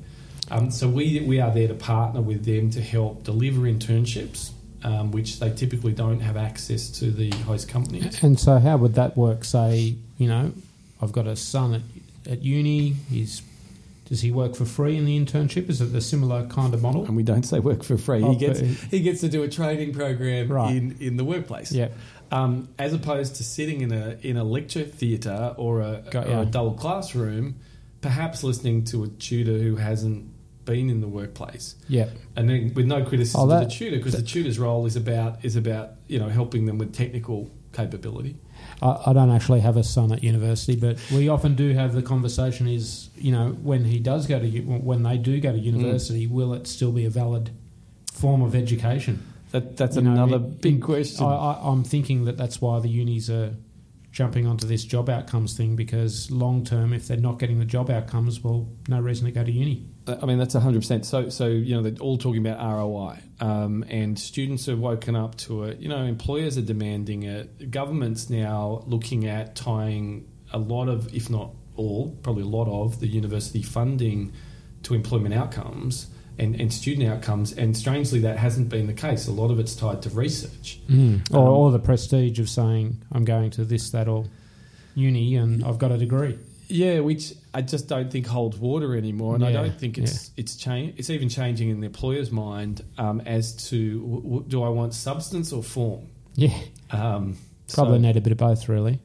Um, 0.51 0.71
so 0.71 0.87
we 0.87 1.21
we 1.21 1.39
are 1.39 1.51
there 1.51 1.67
to 1.67 1.73
partner 1.73 2.21
with 2.21 2.45
them 2.45 2.69
to 2.71 2.81
help 2.81 3.23
deliver 3.23 3.61
internships, 3.61 4.51
um, 4.83 5.11
which 5.11 5.39
they 5.39 5.51
typically 5.51 5.93
don't 5.93 6.19
have 6.19 6.37
access 6.37 6.89
to 6.99 7.11
the 7.11 7.31
host 7.43 7.67
companies. 7.67 8.23
And 8.23 8.39
so, 8.39 8.59
how 8.59 8.77
would 8.77 8.95
that 8.95 9.17
work? 9.17 9.43
Say, 9.43 9.95
you 10.17 10.27
know, 10.27 10.53
I've 11.01 11.11
got 11.11 11.27
a 11.27 11.35
son 11.35 11.73
at, 11.75 12.31
at 12.31 12.41
uni. 12.41 12.91
He's 13.09 13.41
does 14.13 14.21
he 14.21 14.31
work 14.31 14.55
for 14.55 14.63
free 14.63 14.95
in 14.95 15.05
the 15.05 15.19
internship? 15.19 15.67
Is 15.71 15.81
it 15.81 15.95
a 15.95 15.99
similar 15.99 16.45
kind 16.45 16.71
of 16.75 16.83
model? 16.83 17.03
And 17.05 17.15
we 17.15 17.23
don't 17.23 17.41
say 17.41 17.57
work 17.57 17.81
for 17.83 17.97
free. 17.97 18.21
Oh, 18.21 18.33
he 18.33 18.37
gets 18.37 18.59
he 18.59 18.99
gets 18.99 19.21
to 19.21 19.27
do 19.27 19.41
a 19.41 19.47
training 19.49 19.91
program 19.91 20.49
Right. 20.51 20.75
in, 20.75 20.95
in 20.99 21.17
the 21.17 21.25
workplace. 21.25 21.71
Yeah. 21.71 21.87
Um, 22.31 22.69
as 22.77 22.93
opposed 22.93 23.37
to 23.37 23.43
sitting 23.43 23.81
in 23.81 23.91
a 23.91 24.17
in 24.21 24.37
a 24.37 24.43
lecture 24.43 24.83
theatre 24.83 25.55
or 25.57 25.81
a, 25.81 26.03
Got 26.11 26.27
or 26.29 26.41
a 26.43 26.45
dull 26.45 26.75
classroom, 26.75 27.55
perhaps 28.01 28.43
listening 28.43 28.83
to 28.85 29.03
a 29.03 29.07
tutor 29.07 29.57
who 29.57 29.77
hasn't 29.77 30.29
been 30.65 30.91
in 30.91 31.01
the 31.01 31.07
workplace, 31.07 31.75
Yeah. 31.89 32.09
and 32.35 32.47
then 32.47 32.71
with 32.75 32.85
no 32.85 33.03
criticism 33.03 33.41
Oh, 33.41 33.47
that- 33.47 33.63
the 33.67 33.69
tutor 33.75 33.97
because 33.97 34.13
the 34.13 34.21
tutor's 34.21 34.59
role 34.59 34.85
is 34.85 34.95
about 34.95 35.43
is 35.43 35.55
about 35.55 35.93
you 36.07 36.19
know 36.19 36.29
helping 36.29 36.67
them 36.67 36.77
with 36.77 36.93
technical 36.93 37.49
capability. 37.71 38.35
I, 38.83 39.01
I 39.07 39.13
don't 39.13 39.31
actually 39.31 39.61
have 39.61 39.77
a 39.77 39.83
son 39.83 40.11
at 40.11 40.23
university, 40.23 40.75
but 40.75 40.97
we 41.11 41.29
often 41.29 41.55
do 41.55 41.73
have 41.73 41.93
the 41.93 42.01
conversation: 42.01 42.67
is 42.67 43.09
you 43.15 43.31
know 43.31 43.49
when 43.63 43.85
he 43.85 43.99
does 43.99 44.27
go 44.27 44.39
to 44.39 44.47
when 44.61 45.03
they 45.03 45.17
do 45.17 45.39
go 45.39 45.51
to 45.51 45.57
mm. 45.57 45.63
university, 45.63 46.27
will 46.27 46.53
it 46.53 46.67
still 46.67 46.91
be 46.91 47.05
a 47.05 47.09
valid 47.09 47.51
form 48.11 48.41
of 48.41 48.53
education? 48.55 49.25
That 49.51 49.77
that's 49.77 49.95
You 49.95 50.01
know, 50.01 50.11
another 50.13 50.37
in- 50.37 50.57
big 50.57 50.75
in- 50.75 50.81
question. 50.81 51.25
I, 51.25 51.29
I, 51.29 51.71
I'm 51.71 51.83
thinking 51.83 52.25
that 52.25 52.37
that's 52.37 52.59
why 52.59 52.79
the 52.79 52.89
unis 52.89 53.29
are 53.29 53.55
jumping 54.13 54.45
onto 54.45 54.67
this 54.67 54.85
job 54.85 55.09
outcomes 55.09 55.57
thing 55.57 55.75
because 55.75 56.29
long 56.29 56.63
term, 56.63 56.93
if 56.93 57.07
they're 57.07 57.17
not 57.17 57.39
getting 57.39 57.59
the 57.59 57.65
job 57.65 57.89
outcomes, 57.89 58.41
well, 58.41 58.69
no 58.87 59.01
reason 59.01 59.25
to 59.25 59.31
go 59.31 59.43
to 59.43 59.51
uni. 59.51 59.89
I 60.07 60.25
mean, 60.25 60.37
that's 60.37 60.53
100%. 60.53 61.03
So, 61.03 61.29
so 61.29 61.47
you 61.47 61.75
know, 61.75 61.81
they're 61.81 61.99
all 61.99 62.17
talking 62.17 62.45
about 62.45 62.59
ROI. 62.59 63.17
Um, 63.41 63.83
and 63.89 64.17
students 64.17 64.67
have 64.67 64.77
woken 64.77 65.15
up 65.15 65.35
to 65.39 65.63
it. 65.63 65.79
You 65.79 65.89
know, 65.89 66.03
employers 66.03 66.57
are 66.59 66.61
demanding 66.61 67.23
it. 67.23 67.71
Government's 67.71 68.29
now 68.29 68.83
looking 68.85 69.25
at 69.25 69.55
tying 69.55 70.29
a 70.51 70.59
lot 70.59 70.89
of, 70.89 71.13
if 71.13 71.31
not 71.31 71.55
all, 71.75 72.11
probably 72.21 72.43
a 72.43 72.47
lot 72.47 72.67
of 72.67 72.99
the 72.99 73.07
university 73.07 73.63
funding 73.63 74.31
to 74.83 74.93
employment 74.93 75.33
outcomes 75.33 76.07
and, 76.39 76.59
and 76.59 76.71
student 76.73 77.07
outcomes. 77.09 77.53
And 77.53 77.75
strangely, 77.77 78.19
that 78.21 78.37
hasn't 78.37 78.69
been 78.69 78.87
the 78.87 78.93
case. 78.93 79.27
A 79.27 79.31
lot 79.31 79.51
of 79.51 79.59
it's 79.59 79.75
tied 79.75 80.01
to 80.03 80.09
research. 80.09 80.79
Or, 80.89 80.93
Um, 80.95 81.21
or 81.31 81.71
the 81.71 81.79
prestige 81.79 82.39
of 82.39 82.49
saying, 82.49 83.01
I'm 83.11 83.25
going 83.25 83.51
to 83.51 83.65
this, 83.65 83.89
that, 83.91 84.07
or 84.07 84.25
uni 84.95 85.35
and 85.35 85.63
I've 85.63 85.77
got 85.79 85.91
a 85.91 85.97
degree. 85.97 86.37
Yeah, 86.69 87.01
which 87.01 87.33
I 87.53 87.61
just 87.61 87.87
don't 87.87 88.09
think 88.11 88.25
holds 88.25 88.57
water 88.57 88.95
anymore, 88.95 89.35
and 89.35 89.45
I 89.45 89.51
don't 89.51 89.77
think 89.77 89.97
it's 89.97 90.31
it's 90.37 90.55
change. 90.55 90.95
It's 90.97 91.09
even 91.09 91.29
changing 91.29 91.69
in 91.69 91.81
the 91.81 91.87
employer's 91.87 92.31
mind 92.31 92.81
um, 92.97 93.21
as 93.25 93.53
to 93.69 93.99
w- 93.99 94.21
w- 94.21 94.43
do 94.47 94.63
I 94.63 94.69
want 94.69 94.93
substance 94.93 95.51
or 95.53 95.61
form? 95.61 96.07
Yeah. 96.35 96.57
Um, 96.89 97.37
Probably 97.73 97.97
so 97.97 98.01
need 98.01 98.17
a 98.17 98.21
bit 98.21 98.31
of 98.31 98.37
both, 98.39 98.69
really. 98.69 98.99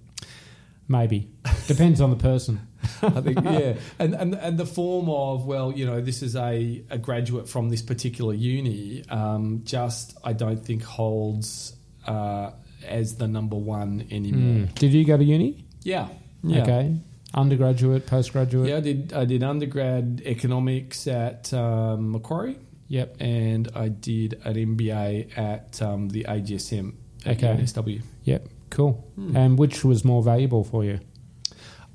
Maybe. 0.86 1.28
Depends 1.66 2.00
on 2.00 2.10
the 2.10 2.16
person. 2.16 2.60
I 3.02 3.20
think 3.20 3.44
yeah, 3.44 3.74
and, 3.98 4.14
and 4.14 4.34
and 4.34 4.58
the 4.58 4.66
form 4.66 5.08
of 5.08 5.46
well, 5.46 5.72
you 5.72 5.86
know, 5.86 6.00
this 6.00 6.22
is 6.22 6.36
a, 6.36 6.82
a 6.90 6.98
graduate 6.98 7.48
from 7.48 7.68
this 7.68 7.82
particular 7.82 8.34
uni. 8.34 9.04
Um, 9.08 9.62
just 9.64 10.16
I 10.24 10.32
don't 10.32 10.64
think 10.64 10.82
holds 10.82 11.74
uh, 12.06 12.50
as 12.86 13.16
the 13.16 13.28
number 13.28 13.56
one 13.56 14.06
anymore. 14.10 14.66
Mm. 14.66 14.74
Did 14.74 14.92
you 14.92 15.04
go 15.04 15.16
to 15.16 15.24
uni? 15.24 15.64
Yeah, 15.82 16.08
yeah. 16.42 16.62
Okay. 16.62 16.96
Undergraduate, 17.34 18.06
postgraduate? 18.06 18.68
Yeah, 18.70 18.76
I 18.78 18.80
did. 18.80 19.12
I 19.12 19.24
did 19.24 19.42
undergrad 19.42 20.22
economics 20.24 21.06
at 21.06 21.52
um, 21.52 22.12
Macquarie. 22.12 22.58
Yep. 22.90 23.16
and 23.20 23.68
I 23.74 23.88
did 23.88 24.40
an 24.44 24.54
MBA 24.54 25.36
at 25.36 25.82
um, 25.82 26.08
the 26.08 26.24
AGSM 26.24 26.94
at 27.26 27.36
Okay. 27.36 27.48
UNSW. 27.48 28.00
Yep. 28.24 28.48
Cool. 28.70 28.92
Hmm. 29.14 29.36
And 29.36 29.58
which 29.58 29.84
was 29.84 30.06
more 30.06 30.22
valuable 30.22 30.64
for 30.64 30.84
you? 30.84 31.00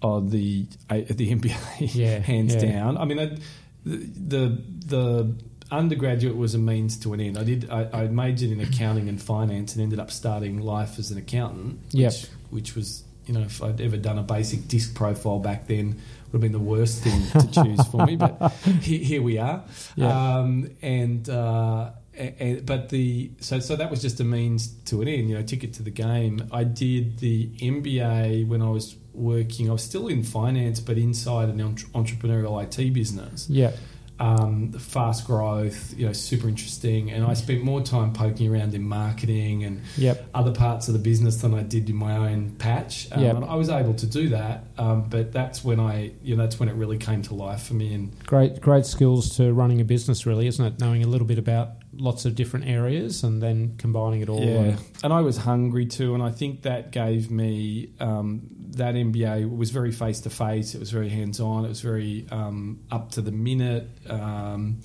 Oh, 0.04 0.20
the 0.20 0.66
the 0.90 1.34
MBA, 1.36 1.96
Yeah, 1.96 2.20
hands 2.32 2.56
yeah. 2.56 2.62
down. 2.74 2.98
I 2.98 3.06
mean, 3.06 3.20
I, 3.20 3.38
the 3.86 4.62
the 4.86 5.34
undergraduate 5.72 6.36
was 6.36 6.54
a 6.54 6.58
means 6.60 6.98
to 7.00 7.14
an 7.14 7.20
end. 7.22 7.38
I 7.38 7.44
did. 7.44 7.70
I, 7.70 7.90
I 8.04 8.08
majored 8.08 8.52
in 8.52 8.60
accounting 8.60 9.10
and 9.10 9.22
finance 9.22 9.74
and 9.74 9.82
ended 9.82 10.00
up 10.00 10.12
starting 10.12 10.60
life 10.60 11.00
as 11.00 11.10
an 11.12 11.18
accountant. 11.18 11.80
Yep. 11.92 12.12
Which, 12.12 12.26
which 12.50 12.76
was, 12.76 13.04
you 13.26 13.34
know, 13.34 13.42
if 13.42 13.64
I'd 13.64 13.82
ever 13.82 13.98
done 13.98 14.18
a 14.20 14.24
basic 14.24 14.68
disc 14.68 14.94
profile 14.94 15.40
back 15.40 15.68
then, 15.68 16.00
would 16.32 16.34
have 16.34 16.42
been 16.42 16.52
the 16.52 16.60
worst 16.60 17.02
thing 17.04 17.22
to 17.42 17.52
choose 17.52 17.86
for 17.88 18.06
me. 18.06 18.16
But 18.18 18.52
here, 18.82 19.00
here 19.04 19.22
we 19.22 19.38
are. 19.38 19.64
Yeah. 19.96 20.38
Um, 20.38 20.70
and, 20.82 21.28
uh, 21.30 21.92
a- 22.18 22.44
a- 22.44 22.60
but 22.62 22.90
the 22.90 23.32
so 23.40 23.60
so 23.60 23.76
that 23.76 23.90
was 23.92 24.02
just 24.02 24.20
a 24.20 24.24
means 24.24 24.68
to 24.86 25.02
an 25.02 25.08
end, 25.08 25.30
you 25.30 25.36
know, 25.36 25.42
ticket 25.44 25.74
to 25.74 25.84
the 25.84 25.92
game. 25.92 26.44
I 26.52 26.64
did 26.64 27.20
the 27.20 27.50
MBA 27.60 28.48
when 28.48 28.62
I 28.62 28.70
was 28.70 28.96
working. 29.14 29.70
I 29.70 29.74
was 29.74 29.84
still 29.84 30.08
in 30.08 30.24
finance, 30.24 30.80
but 30.80 30.98
inside 30.98 31.50
an 31.50 31.62
entre- 31.62 31.90
entrepreneurial 31.90 32.62
IT 32.64 32.94
business. 32.94 33.48
Yeah. 33.50 33.72
Um, 34.20 34.72
fast 34.74 35.26
growth, 35.28 35.94
you 35.98 36.06
know, 36.06 36.14
super 36.14 36.48
interesting. 36.48 37.12
And 37.12 37.26
I 37.26 37.34
spent 37.34 37.64
more 37.64 37.82
time 37.82 38.14
poking 38.14 38.48
around 38.54 38.74
in 38.76 38.84
marketing 38.84 39.64
and 39.66 39.82
Yep. 39.98 40.30
other 40.34 40.52
parts 40.52 40.88
of 40.88 40.94
the 40.94 41.00
business 41.00 41.38
than 41.38 41.54
I 41.54 41.64
did 41.64 41.90
in 41.90 41.96
my 41.96 42.16
own 42.32 42.52
patch. 42.58 43.08
Um, 43.12 43.24
Yep. 43.24 43.36
and 43.38 43.46
I 43.46 43.56
was 43.56 43.70
able 43.70 43.96
to 43.96 44.06
do 44.06 44.30
that, 44.30 44.66
um, 44.78 45.08
but 45.10 45.34
that's 45.34 45.64
when 45.64 45.80
I, 45.80 46.12
you 46.24 46.36
know, 46.36 46.44
that's 46.44 46.60
when 46.60 46.70
it 46.70 46.76
really 46.76 46.98
came 46.98 47.22
to 47.24 47.34
life 47.34 47.64
for 47.64 47.74
me. 47.74 47.94
And 47.94 48.12
Great, 48.26 48.62
great 48.62 48.86
skills 48.86 49.36
to 49.38 49.52
running 49.52 49.82
a 49.82 49.86
business, 49.86 50.26
really, 50.28 50.46
isn't 50.48 50.64
it? 50.64 50.80
Knowing 50.80 51.04
a 51.04 51.08
little 51.08 51.28
bit 51.28 51.40
about 51.40 51.72
lots 51.96 52.26
of 52.26 52.36
different 52.36 52.68
areas 52.68 53.24
and 53.24 53.42
then 53.42 53.76
combining 53.78 54.22
it 54.22 54.30
all. 54.30 54.44
Yeah, 54.44 54.78
and- 55.04 55.14
I 55.14 55.22
was 55.22 55.38
hungry 55.38 55.86
too, 55.86 56.14
and 56.14 56.24
I 56.24 56.32
think 56.32 56.64
that 56.64 56.92
gave 56.92 57.30
me 57.32 57.90
um, 58.00 58.42
that 58.76 58.96
MBA 58.96 59.56
was 59.56 59.70
very 59.72 59.92
face 59.92 60.22
to 60.22 60.30
face. 60.30 60.74
It 60.76 60.80
was 60.80 60.92
very 60.92 61.10
hands 61.10 61.40
on. 61.40 61.66
It 61.66 61.70
was 61.70 61.82
very 61.82 62.26
um, 62.32 62.80
up 62.92 63.12
to 63.12 63.22
the 63.22 63.32
minute. 63.32 63.88
Um, 64.10 64.82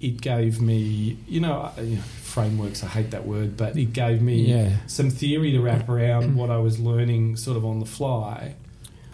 it 0.00 0.20
gave 0.20 0.60
me, 0.60 1.16
you 1.28 1.40
know, 1.40 1.72
uh, 1.78 1.80
you 1.80 1.96
know, 1.96 2.02
frameworks. 2.02 2.82
I 2.82 2.88
hate 2.88 3.12
that 3.12 3.26
word, 3.26 3.56
but 3.56 3.76
it 3.78 3.92
gave 3.92 4.20
me 4.20 4.42
Yeah. 4.50 4.76
some 4.86 5.08
theory 5.08 5.52
to 5.52 5.60
wrap 5.60 5.88
around 5.88 6.34
what 6.36 6.50
I 6.50 6.58
was 6.58 6.78
learning, 6.78 7.36
sort 7.36 7.56
of 7.56 7.64
on 7.64 7.78
the 7.80 7.86
fly. 7.86 8.54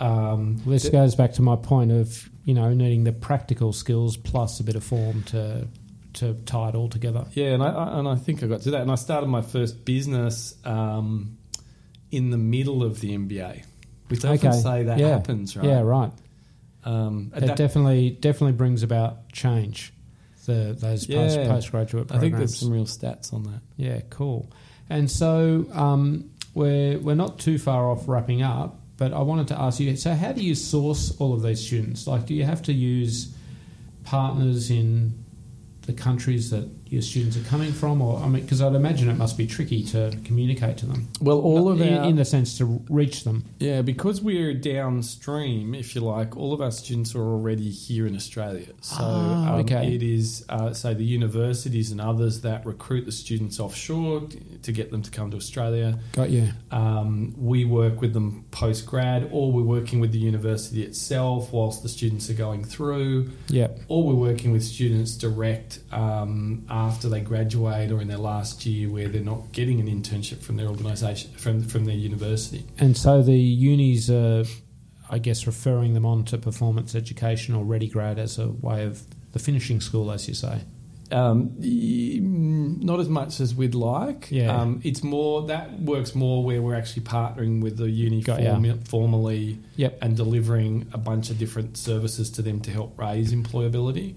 Um, 0.01 0.57
this 0.67 0.83
th- 0.83 0.93
goes 0.93 1.15
back 1.15 1.35
to 1.35 1.43
my 1.43 1.57
point 1.57 1.93
of 1.93 2.29
you 2.47 2.55
know 2.55 2.73
needing 2.73 3.05
the 3.05 3.13
practical 3.13 3.73
skills 3.75 4.17
plus 4.17 4.59
a 4.59 4.65
bit 4.65 4.75
of 4.75 4.83
form 4.83 5.23
to 5.25 5.69
to 6.15 6.35
tie 6.47 6.69
it 6.71 6.75
all 6.75 6.89
together. 6.89 7.27
Yeah, 7.35 7.49
and 7.53 7.63
I, 7.63 7.69
I 7.71 7.99
and 7.99 8.09
I 8.09 8.17
think 8.17 8.43
I 8.43 8.47
got 8.47 8.63
to 8.63 8.71
that, 8.73 8.83
and 8.83 8.91
I 8.91 8.95
started 8.97 9.27
my 9.29 9.43
first 9.43 9.85
business 9.85 10.55
um, 10.65 11.39
in 12.11 12.31
the 12.31 12.39
middle 12.39 12.83
of 12.83 13.01
the 13.01 13.17
MBA. 13.17 13.65
We 14.09 14.17
often 14.17 14.31
Okay. 14.31 14.51
say 14.53 14.83
that 14.85 14.99
Yeah. 14.99 15.09
happens, 15.11 15.57
right? 15.57 15.67
Yeah, 15.67 15.81
right. 15.81 16.13
Um, 16.85 17.31
that- 17.35 17.57
definitely 17.57 18.11
definitely 18.11 18.53
brings 18.57 18.83
about 18.83 19.31
change. 19.33 19.93
The 20.47 20.75
those 20.79 21.07
post, 21.07 21.39
Yeah. 21.39 21.47
postgraduate 21.49 22.11
I 22.11 22.19
think 22.19 22.37
there's 22.37 22.57
some 22.57 22.71
real 22.71 22.87
stats 22.87 23.33
on 23.33 23.45
that. 23.45 23.61
Yeah, 23.77 24.01
cool. 24.11 24.51
And 24.89 25.09
so 25.11 25.67
um, 25.73 26.31
we're 26.55 26.99
we're 26.99 27.15
not 27.15 27.39
too 27.39 27.59
far 27.59 27.89
off 27.91 28.09
wrapping 28.09 28.43
up, 28.43 28.81
but 28.97 29.13
I 29.13 29.21
wanted 29.21 29.49
to 29.49 29.61
ask 29.61 29.79
you. 29.79 29.95
So, 29.97 30.15
how 30.15 30.33
do 30.33 30.43
you 30.43 30.55
source 30.57 31.15
all 31.19 31.35
of 31.35 31.43
these 31.43 31.61
students? 31.61 32.07
Like, 32.07 32.27
do 32.27 32.35
you 32.35 32.45
have 32.45 32.63
to 32.63 32.73
use 32.73 33.33
partners 34.05 34.71
in 34.71 35.20
the 35.83 35.93
countries 35.95 36.51
that 36.51 36.69
your 36.87 37.03
students 37.03 37.37
are 37.37 37.43
coming 37.49 37.73
from, 37.73 38.03
or 38.03 38.19
I 38.21 38.29
mean, 38.29 38.43
because 38.43 38.61
I'd 38.61 38.75
imagine 38.75 39.09
it 39.09 39.15
must 39.17 39.39
be 39.39 39.47
tricky 39.47 39.83
to 39.85 40.17
communicate 40.25 40.77
to 40.79 40.87
them. 40.87 41.09
Well, 41.21 41.39
all 41.41 41.69
of 41.69 41.81
in, 41.81 41.95
our 41.97 42.05
in 42.05 42.17
the 42.17 42.25
sense 42.25 42.59
to 42.59 42.83
reach 42.91 43.25
them. 43.25 43.45
Yeah, 43.61 43.81
because 43.83 44.21
we're 44.21 44.53
downstream, 44.55 45.75
if 45.75 45.95
you 45.95 46.01
like, 46.03 46.37
all 46.37 46.53
of 46.53 46.61
our 46.61 46.71
students 46.73 47.15
are 47.15 47.21
already 47.23 47.71
here 47.71 48.07
in 48.07 48.15
Australia. 48.17 48.67
So 48.81 48.97
Ah, 49.01 49.55
um, 49.55 49.61
okay. 49.61 49.95
it 49.95 50.03
is, 50.03 50.45
uh, 50.49 50.73
say, 50.73 50.93
the 50.95 51.05
universities 51.05 51.91
and 51.93 52.01
others 52.01 52.41
that 52.43 52.67
recruit 52.67 53.07
the 53.07 53.13
students 53.13 53.59
offshore 53.61 54.29
to 54.63 54.73
get 54.73 54.91
them 54.91 55.03
to 55.03 55.11
come 55.11 55.31
to 55.31 55.37
Australia. 55.37 55.99
Got 56.13 56.31
you. 56.31 56.49
Um, 56.71 57.35
we 57.39 57.65
work 57.65 58.01
with 58.01 58.13
them 58.13 58.45
post 58.51 58.85
grad, 58.87 59.29
or 59.33 59.53
we're 59.53 59.63
working 59.63 60.01
with 60.01 60.13
the 60.13 60.19
university 60.19 60.83
itself 60.83 61.53
whilst 61.53 61.83
the 61.83 61.89
students 61.89 62.29
are 62.31 62.35
going 62.35 62.65
through, 62.65 63.31
Yep. 63.49 63.81
or 63.89 64.03
we're 64.07 64.15
working 64.15 64.53
with 64.53 64.65
students 64.65 65.17
direct 65.17 65.70
um, 65.93 66.65
after 66.69 67.09
they 67.09 67.21
graduate 67.21 67.91
or 67.91 68.01
in 68.01 68.09
their 68.09 68.19
last 68.19 68.65
year 68.67 68.89
where 68.89 69.09
they're 69.09 69.23
not 69.23 69.53
getting 69.53 69.81
an 69.81 69.87
internship 69.87 70.43
from 70.43 70.57
their 70.57 70.67
organisation, 70.69 71.31
from, 71.33 71.63
from 71.63 71.85
their 71.85 71.97
university. 71.97 72.65
And 72.79 72.97
so 72.97 73.23
the 73.23 73.37
unis 73.39 74.11
are, 74.11 74.45
I 75.09 75.19
guess, 75.19 75.47
referring 75.47 75.95
them 75.95 76.07
on 76.07 76.25
to 76.27 76.39
performance 76.39 76.95
education 76.95 77.55
or 77.55 77.65
ready 77.65 77.89
grad 77.89 78.19
as 78.19 78.39
a 78.39 78.49
way 78.49 78.85
of 78.85 79.03
the 79.33 79.39
finishing 79.39 79.81
school, 79.81 80.11
as 80.11 80.27
you 80.29 80.35
say. 80.35 80.61
Um, 81.13 81.57
not 81.59 83.01
as 83.01 83.09
much 83.09 83.41
as 83.41 83.53
we'd 83.55 83.75
like. 83.75 84.31
Yeah. 84.31 84.57
Um, 84.57 84.81
it's 84.85 85.03
more 85.03 85.47
that 85.49 85.81
works 85.81 86.15
more 86.15 86.45
where 86.45 86.63
we're 86.63 86.77
actually 86.77 87.03
partnering 87.03 87.61
with 87.61 87.77
the 87.79 87.91
uni 87.91 88.23
Got 88.23 88.43
ya. 88.43 88.55
formi- 88.55 88.87
formally 88.87 89.59
Yep. 89.77 89.99
and 90.03 90.17
delivering 90.17 90.87
a 90.93 90.99
bunch 90.99 91.31
of 91.31 91.39
different 91.39 91.77
services 91.77 92.31
to 92.33 92.43
them 92.43 92.61
to 92.61 92.71
help 92.71 92.99
raise 92.99 93.33
employability. 93.33 94.15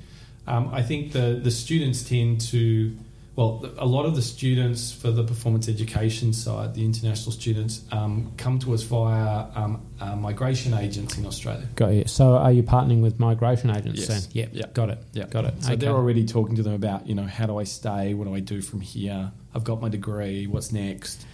Um, 0.48 0.70
I 0.74 0.82
think 0.82 1.12
the 1.12 1.40
the 1.42 1.52
students 1.52 2.08
tend 2.08 2.42
to. 2.52 2.96
Well, 3.36 3.66
a 3.80 3.86
lot 3.88 4.06
of 4.06 4.16
the 4.16 4.22
students 4.22 4.92
for 4.94 5.10
the 5.10 5.24
performance 5.24 5.68
education 5.68 6.34
side, 6.34 6.76
the 6.76 6.86
international 6.86 7.32
students, 7.32 7.82
um, 7.92 8.32
come 8.38 8.60
to 8.60 8.76
us 8.76 8.84
via 8.84 9.48
um, 9.56 9.84
uh, 10.00 10.16
migration 10.16 10.76
agents 10.76 11.18
in 11.18 11.26
Australia. 11.26 11.68
Got 11.74 11.94
you. 11.94 12.04
So 12.06 12.38
are 12.38 12.52
you 12.52 12.62
partnering 12.62 13.02
with 13.02 13.20
migration 13.20 13.72
agents 13.72 14.02
Yes. 14.02 14.08
then? 14.08 14.32
Yep. 14.34 14.50
Yeah. 14.54 14.66
Got 14.76 14.90
it. 14.92 15.00
Yeah. 15.14 15.26
Got 15.26 15.46
it. 15.46 15.64
So 15.64 15.72
Okay. 15.72 15.78
they're 15.78 15.96
already 15.96 16.26
talking 16.26 16.56
to 16.58 16.62
them 16.62 16.74
about, 16.74 17.08
you 17.08 17.16
know, 17.16 17.26
how 17.26 17.48
do 17.48 17.58
I 17.58 17.64
stay? 17.64 18.14
What 18.14 18.28
do 18.28 18.36
I 18.36 18.40
do 18.40 18.62
from 18.62 18.82
here? 18.82 19.32
I've 19.56 19.64
got 19.64 19.82
my 19.82 19.90
degree. 19.90 20.46
What's 20.46 20.72
next? 20.72 21.26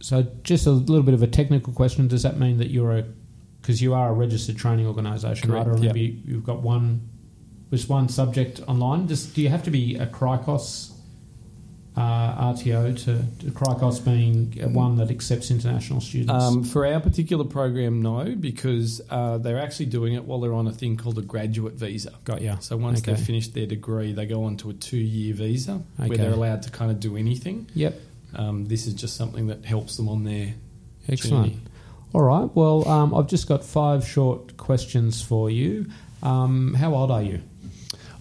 So 0.00 0.26
just 0.42 0.66
a 0.66 0.72
little 0.72 1.04
bit 1.04 1.14
of 1.14 1.22
a 1.22 1.28
technical 1.28 1.72
question. 1.72 2.08
Does 2.08 2.24
that 2.24 2.40
mean 2.40 2.58
that 2.58 2.70
you're 2.70 2.90
a 2.98 3.04
because 3.62 3.80
you 3.80 3.94
are 3.94 4.08
a 4.10 4.12
registered 4.12 4.56
training 4.56 4.88
organisation, 4.88 5.50
right? 5.50 5.64
Correct, 5.64 5.68
I 5.78 5.80
remember 5.80 5.98
yep. 5.98 6.22
you've 6.24 6.44
got 6.44 6.62
one 6.62 7.08
just 7.76 7.88
one 7.88 8.08
subject 8.08 8.60
online. 8.66 9.06
Just 9.08 9.34
do 9.34 9.42
you 9.42 9.48
have 9.48 9.62
to 9.64 9.70
be 9.70 9.96
a 9.96 10.06
Cricos 10.06 10.92
uh, 11.96 12.52
RTO 12.52 12.94
to, 13.04 13.22
to 13.44 13.50
Cricos 13.52 14.04
being 14.04 14.52
one 14.74 14.96
that 14.96 15.10
accepts 15.10 15.50
international 15.50 16.00
students? 16.00 16.32
Um, 16.44 16.64
for 16.64 16.86
our 16.86 17.00
particular 17.00 17.44
program, 17.44 18.02
no, 18.02 18.34
because 18.34 19.00
uh, 19.10 19.38
they're 19.38 19.58
actually 19.60 19.86
doing 19.86 20.14
it 20.14 20.24
while 20.24 20.40
they're 20.40 20.52
on 20.54 20.66
a 20.66 20.72
thing 20.72 20.96
called 20.96 21.18
a 21.18 21.22
graduate 21.22 21.74
visa. 21.74 22.12
got 22.24 22.42
you. 22.42 22.56
So 22.60 22.76
once 22.76 23.00
Okay. 23.00 23.12
they've 23.14 23.24
finished 23.26 23.54
their 23.54 23.66
degree, 23.66 24.12
they 24.12 24.26
go 24.26 24.44
on 24.44 24.56
to 24.58 24.70
a 24.70 24.74
two-year 24.74 25.34
visa 25.34 25.82
Okay. 25.98 26.08
where 26.08 26.18
they're 26.18 26.32
allowed 26.32 26.62
to 26.62 26.70
kind 26.70 26.90
of 26.90 27.00
do 27.00 27.16
anything. 27.16 27.66
Yep. 27.74 28.00
Um, 28.34 28.66
this 28.66 28.86
is 28.86 28.94
just 28.94 29.16
something 29.16 29.46
that 29.46 29.64
helps 29.64 29.96
them 29.96 30.08
on 30.08 30.24
their 30.24 30.54
Excellent. 31.08 31.46
journey. 31.52 31.60
All 32.12 32.22
right. 32.22 32.50
Well, 32.54 32.86
um, 32.88 33.14
I've 33.14 33.26
just 33.28 33.48
got 33.48 33.64
five 33.64 34.06
short 34.06 34.56
questions 34.58 35.22
for 35.22 35.50
you. 35.50 35.86
Um, 36.22 36.74
how 36.74 36.94
old 36.94 37.10
are 37.10 37.22
you? 37.22 37.40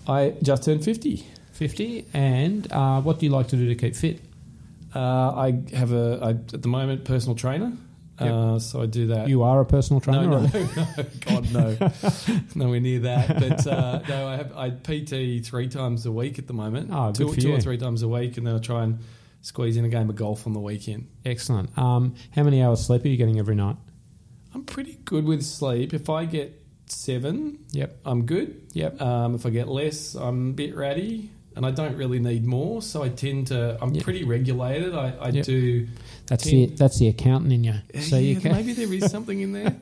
I 0.08 0.36
just 0.42 0.64
turned 0.64 0.84
50. 0.84 1.26
50. 1.54 2.06
And 2.14 2.72
uh, 2.72 3.02
what 3.02 3.20
do 3.20 3.26
you 3.26 3.32
like 3.32 3.48
to 3.50 3.56
do 3.56 3.68
to 3.68 3.76
keep 3.76 3.96
fit? 3.96 4.22
Uh, 4.94 5.00
I 5.00 5.64
have 5.74 5.92
a, 5.92 6.20
I, 6.22 6.30
at 6.30 6.62
the 6.62 6.68
moment, 6.68 7.06
personal 7.06 7.36
trainer. 7.36 7.74
Yep. 8.20 8.32
Uh, 8.32 8.60
so 8.60 8.82
I 8.82 8.86
do 8.86 9.08
that. 9.08 9.28
You 9.28 9.44
are 9.44 9.60
a 9.60 9.66
personal 9.66 10.00
trainer? 10.00 10.28
No, 10.28 10.40
no, 10.40 10.48
no, 10.76 11.06
God, 11.20 11.54
no, 11.54 11.92
nowhere 12.56 12.80
near 12.80 13.00
that. 13.00 13.40
But 13.40 13.68
uh, 13.68 14.02
no, 14.10 14.28
I 14.28 14.36
have 14.38 14.56
I 14.56 14.70
PT 14.70 15.46
three 15.46 15.68
times 15.68 16.06
a 16.06 16.12
week 16.12 16.40
at 16.40 16.48
the 16.48 16.54
moment. 16.54 16.92
Oh, 16.94 17.12
two, 17.12 17.34
for 17.34 17.40
two 17.40 17.54
or 17.54 17.60
three 17.60 17.78
times 17.78 18.04
a 18.04 18.08
week, 18.08 18.38
and 18.38 18.48
then 18.48 18.56
I 18.56 18.60
try 18.60 18.84
and 18.84 19.00
squeeze 19.42 19.76
in 19.76 19.84
a 19.84 19.90
game 19.90 20.10
of 20.10 20.16
golf 20.16 20.48
on 20.48 20.54
the 20.54 20.62
weekend. 20.62 21.10
Excellent. 21.26 21.78
Um, 21.78 22.16
how 22.34 22.44
many 22.44 22.64
hours 22.64 22.86
sleep 22.86 23.04
are 23.04 23.10
you 23.10 23.18
getting 23.18 23.38
every 23.38 23.56
night? 23.56 23.76
I'm 24.54 24.64
pretty 24.64 24.98
good 25.04 25.26
with 25.26 25.44
sleep. 25.44 25.94
If 25.94 26.10
I 26.10 26.24
get 26.24 26.65
seven, 26.88 27.60
Yep. 27.72 27.98
I'm 28.06 28.26
good. 28.26 28.62
Yep. 28.74 29.02
Um, 29.02 29.36
if 29.36 29.46
I 29.46 29.50
get 29.50 29.68
less, 29.68 30.16
I'm 30.16 30.50
a 30.50 30.54
bit 30.54 30.76
ratty, 30.76 31.30
and 31.56 31.66
I 31.66 31.72
don't 31.72 31.96
really 31.96 32.20
need 32.20 32.46
more. 32.46 32.82
So 32.82 33.02
I 33.04 33.10
tend 33.10 33.48
to. 33.48 33.78
I'm 33.82 33.94
Yep. 33.94 34.04
pretty 34.04 34.24
regulated. 34.26 34.94
I, 34.94 35.14
I 35.20 35.30
Yep. 35.30 35.46
do. 35.46 35.88
That's 36.28 36.44
Ten. 36.44 36.54
the 36.54 36.66
that's 36.76 37.00
the 37.00 37.08
accountant 37.08 37.54
in 37.54 37.64
you. 37.64 37.74
So 38.02 38.16
yeah, 38.18 38.22
you 38.34 38.40
can. 38.42 38.52
maybe 38.52 38.74
there 38.74 38.92
is 38.94 39.10
something 39.12 39.40
in 39.40 39.52
there. 39.54 39.76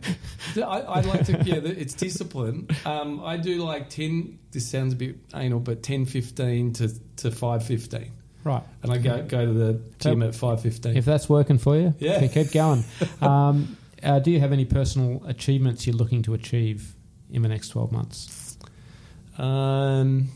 I, 0.58 0.62
I 0.62 1.02
like 1.02 1.26
to, 1.28 1.42
yeah, 1.46 1.56
it's 1.64 1.94
discipline. 1.94 2.68
Um, 2.86 3.22
I 3.24 3.38
do 3.38 3.64
like 3.64 3.90
10, 3.90 4.40
this 4.52 4.70
sounds 4.70 4.94
a 4.94 4.96
bit 4.98 5.16
anal, 5.34 5.60
but 5.62 5.82
10, 5.84 6.06
15 6.06 6.74
to, 6.74 6.90
to 7.18 7.32
5, 7.32 7.66
15. 7.66 8.12
Right. 8.44 8.62
And 8.84 8.92
I 8.92 8.98
go, 8.98 9.24
go 9.24 9.46
to 9.46 9.54
the 9.54 9.82
gym 10.00 10.20
So- 10.22 10.28
at 10.28 10.36
5, 10.36 10.62
15. 10.62 10.98
If 10.98 11.06
that's 11.06 11.30
working 11.30 11.58
for 11.60 11.78
you, 11.78 11.94
Yeah. 12.00 12.20
keep- 12.20 12.34
keep 12.34 12.52
going. 12.52 12.84
um, 13.22 13.78
uh, 14.04 14.20
do 14.20 14.32
you 14.32 14.40
have 14.40 14.52
any 14.52 14.66
personal 14.66 15.24
achievements 15.26 15.86
you're 15.88 15.96
looking 15.96 16.22
to 16.24 16.34
achieve 16.34 16.96
in 17.32 17.42
the 17.42 17.50
next 17.50 17.70
12 17.70 17.92
months? 17.92 18.58
Um, 19.38 20.30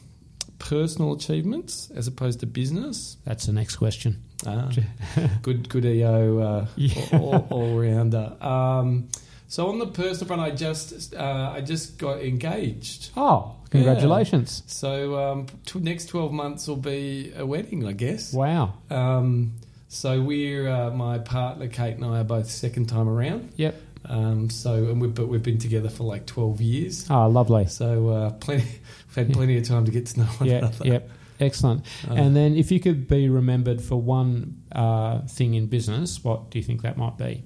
personal 0.59 1.13
achievements 1.13 1.91
as 1.93 2.07
opposed 2.07 2.39
to 2.41 2.45
business. 2.45 3.17
That's 3.25 3.45
the 3.45 3.53
next 3.53 3.75
question. 3.77 4.23
Ah, 4.45 4.71
good, 5.41 5.69
good 5.69 5.85
EO 5.85 6.39
uh, 6.39 6.67
Yeah. 6.75 7.19
all, 7.19 7.47
all 7.49 7.79
rounder. 7.79 8.33
Um, 8.41 9.09
so 9.47 9.67
on 9.69 9.79
the 9.79 9.87
personal 9.87 10.27
front, 10.27 10.41
I 10.41 10.51
just 10.55 11.15
uh, 11.15 11.51
I 11.55 11.61
just 11.61 11.97
got 11.97 12.21
engaged. 12.21 13.11
Oh, 13.15 13.55
congratulations. 13.69 14.63
So 14.67 15.17
um, 15.17 15.45
t- 15.65 15.79
next 15.79 16.07
twelve 16.07 16.33
months 16.33 16.67
will 16.67 16.75
be 16.75 17.31
a 17.35 17.45
wedding, 17.45 17.87
I 17.87 17.93
guess. 17.93 18.33
Wow. 18.33 18.73
Um, 18.89 19.53
so 19.87 20.21
we're 20.21 20.67
uh, 20.69 20.91
my 20.91 21.17
partner 21.19 21.67
Kate 21.67 21.95
and 21.95 22.05
I 22.05 22.19
are 22.19 22.23
both 22.23 22.49
second 22.49 22.87
time 22.87 23.07
around. 23.07 23.51
Yep. 23.55 23.81
Um, 24.05 24.49
so 24.49 24.73
and 24.73 25.01
we 25.01 25.07
but 25.07 25.27
we've 25.27 25.43
been 25.43 25.57
together 25.57 25.89
for 25.89 26.03
like 26.03 26.25
twelve 26.25 26.61
years. 26.61 27.05
Oh, 27.09 27.27
lovely. 27.27 27.65
So 27.67 28.09
uh, 28.09 28.29
plenty 28.31 28.63
we've 29.07 29.15
had 29.15 29.33
plenty 29.33 29.57
of 29.57 29.67
time 29.67 29.85
to 29.85 29.91
get 29.91 30.05
to 30.07 30.19
know 30.19 30.25
one 30.25 30.49
Yeah, 30.49 30.57
another. 30.57 30.87
yep. 30.87 31.09
Excellent. 31.39 31.85
Uh, 32.09 32.13
and 32.13 32.35
then 32.35 32.55
if 32.55 32.71
you 32.71 32.79
could 32.79 33.07
be 33.07 33.29
remembered 33.29 33.79
for 33.81 33.95
one 33.95 34.63
uh, 34.71 35.19
thing 35.27 35.53
in 35.53 35.67
business, 35.67 36.23
what 36.23 36.49
do 36.49 36.57
you 36.57 36.63
think 36.63 36.81
that 36.81 36.97
might 36.97 37.17
be? 37.17 37.43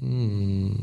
Hmm. 0.00 0.74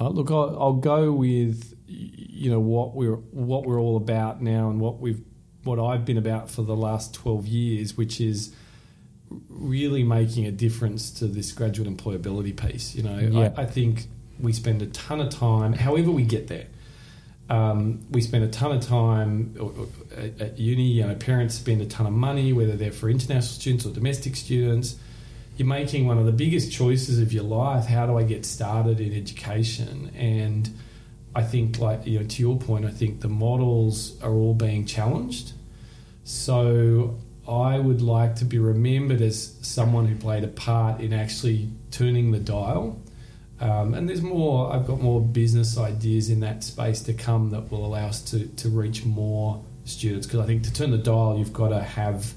Oh, 0.00 0.08
look, 0.08 0.30
I'll, 0.30 0.56
I'll 0.60 0.72
go 0.74 1.12
with 1.12 1.74
you 1.86 2.50
know 2.50 2.60
what 2.60 2.94
we're 2.94 3.14
what 3.14 3.64
we're 3.64 3.80
all 3.80 3.96
about 3.96 4.42
now, 4.42 4.70
and 4.70 4.80
what 4.80 4.98
we've 5.00 5.22
what 5.64 5.78
I've 5.78 6.04
been 6.04 6.18
about 6.18 6.50
for 6.50 6.62
the 6.62 6.76
last 6.76 7.14
twelve 7.14 7.46
years, 7.46 7.96
which 7.96 8.20
is 8.20 8.54
really 9.48 10.02
making 10.02 10.46
a 10.46 10.50
difference 10.50 11.10
to 11.10 11.26
this 11.26 11.52
graduate 11.52 11.88
employability 11.88 12.56
piece. 12.56 12.94
You 12.94 13.02
know, 13.02 13.18
Yeah. 13.18 13.52
I, 13.56 13.62
I 13.62 13.66
think 13.66 14.06
we 14.40 14.52
spend 14.52 14.82
a 14.82 14.86
ton 14.86 15.20
of 15.20 15.30
time, 15.30 15.72
however 15.72 16.10
we 16.10 16.22
get 16.22 16.48
there. 16.48 16.66
Um, 17.48 18.04
we 18.10 18.22
spend 18.22 18.42
a 18.42 18.48
ton 18.48 18.72
of 18.72 18.84
time 18.84 19.54
at, 20.16 20.40
at 20.40 20.58
uni. 20.58 20.82
You 20.82 21.06
know, 21.06 21.14
parents 21.14 21.54
spend 21.54 21.80
a 21.80 21.86
ton 21.86 22.06
of 22.06 22.12
money, 22.12 22.52
whether 22.52 22.76
they're 22.76 22.90
for 22.90 23.08
international 23.08 23.54
students 23.60 23.86
or 23.86 23.90
domestic 23.90 24.34
students. 24.34 24.96
You're 25.56 25.68
making 25.68 26.06
one 26.06 26.18
of 26.18 26.26
the 26.26 26.32
biggest 26.32 26.72
choices 26.72 27.20
of 27.20 27.32
your 27.32 27.44
life. 27.44 27.86
How 27.86 28.04
do 28.06 28.18
I 28.18 28.24
get 28.24 28.44
started 28.44 29.00
in 29.00 29.14
education? 29.14 30.10
And 30.16 30.68
I 31.34 31.42
think, 31.42 31.78
like 31.78 32.04
you 32.06 32.18
know, 32.18 32.26
to 32.26 32.42
your 32.42 32.58
point, 32.58 32.84
I 32.84 32.90
think 32.90 33.20
the 33.20 33.28
models 33.28 34.20
are 34.22 34.32
all 34.32 34.54
being 34.54 34.84
challenged. 34.84 35.52
So 36.24 37.16
I 37.48 37.78
would 37.78 38.02
like 38.02 38.36
to 38.36 38.44
be 38.44 38.58
remembered 38.58 39.20
as 39.20 39.56
someone 39.62 40.06
who 40.06 40.16
played 40.16 40.44
a 40.44 40.48
part 40.48 41.00
in 41.00 41.12
actually 41.12 41.68
turning 41.90 42.32
the 42.32 42.40
dial. 42.40 43.00
Um, 43.60 43.94
and 43.94 44.08
there's 44.08 44.22
more, 44.22 44.72
I've 44.72 44.86
got 44.86 45.00
more 45.00 45.20
business 45.20 45.78
ideas 45.78 46.28
in 46.28 46.40
that 46.40 46.64
space 46.64 47.00
to 47.02 47.14
come 47.14 47.50
that 47.50 47.70
will 47.70 47.86
allow 47.86 48.06
us 48.06 48.20
to, 48.30 48.46
to 48.46 48.68
reach 48.68 49.04
more 49.04 49.62
students. 49.84 50.26
Because 50.26 50.40
I 50.40 50.46
think 50.46 50.64
to 50.64 50.72
turn 50.72 50.90
the 50.90 50.98
dial, 50.98 51.38
you've 51.38 51.52
got 51.52 51.68
to 51.68 51.80
have 51.80 52.34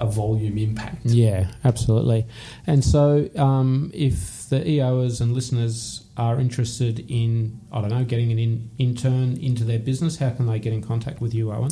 a 0.00 0.06
volume 0.06 0.58
impact. 0.58 1.06
Yeah, 1.06 1.48
absolutely. 1.64 2.26
And 2.66 2.84
so, 2.84 3.28
um, 3.36 3.90
if 3.94 4.48
the 4.48 4.60
EOers 4.60 5.20
and 5.20 5.32
listeners 5.32 6.02
are 6.16 6.40
interested 6.40 6.98
in, 7.08 7.60
I 7.72 7.80
don't 7.80 7.90
know, 7.90 8.04
getting 8.04 8.32
an 8.32 8.38
in, 8.38 8.70
intern 8.78 9.36
into 9.38 9.64
their 9.64 9.78
business, 9.78 10.16
how 10.18 10.30
can 10.30 10.46
they 10.46 10.58
get 10.58 10.72
in 10.72 10.82
contact 10.82 11.20
with 11.20 11.32
you, 11.34 11.52
Owen, 11.52 11.70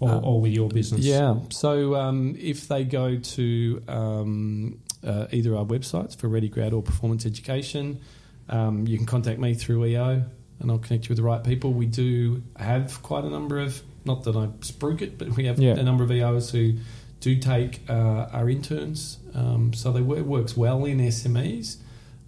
or, 0.00 0.10
Uh, 0.10 0.18
or 0.20 0.40
with 0.40 0.52
your 0.52 0.68
business? 0.68 1.02
Yeah. 1.04 1.36
So 1.50 1.94
um, 1.94 2.36
if 2.38 2.66
they 2.68 2.84
go 2.84 3.16
to 3.18 3.82
um, 3.88 4.78
uh, 5.04 5.26
either 5.32 5.56
our 5.56 5.64
websites 5.64 6.16
for 6.16 6.28
Ready 6.28 6.48
Grad 6.48 6.72
or 6.72 6.82
Performance 6.82 7.26
Education, 7.26 8.00
um, 8.48 8.86
you 8.86 8.96
can 8.96 9.06
contact 9.06 9.38
me 9.40 9.54
through 9.54 9.84
EO. 9.86 10.24
and 10.60 10.70
I'll 10.70 10.78
connect 10.78 11.06
you 11.06 11.08
with 11.08 11.16
the 11.16 11.24
right 11.24 11.42
people. 11.42 11.72
We 11.72 11.86
do 11.86 12.40
have 12.56 13.02
quite 13.02 13.24
a 13.24 13.28
number 13.30 13.58
of, 13.58 13.82
not 14.04 14.22
that 14.24 14.36
I 14.36 14.46
spruik 14.60 15.00
it, 15.02 15.18
but 15.18 15.34
we 15.36 15.46
have 15.46 15.58
Yeah. 15.58 15.72
a 15.72 15.82
number 15.82 16.04
of 16.04 16.12
EOs 16.12 16.50
who 16.52 16.74
do 17.22 17.36
take 17.36 17.88
uh, 17.88 18.28
our 18.32 18.50
interns. 18.50 19.18
Um, 19.32 19.72
so 19.72 19.92
they 19.92 20.02
work, 20.02 20.26
works 20.26 20.56
well 20.56 20.84
in 20.84 20.98
SMEs 20.98 21.76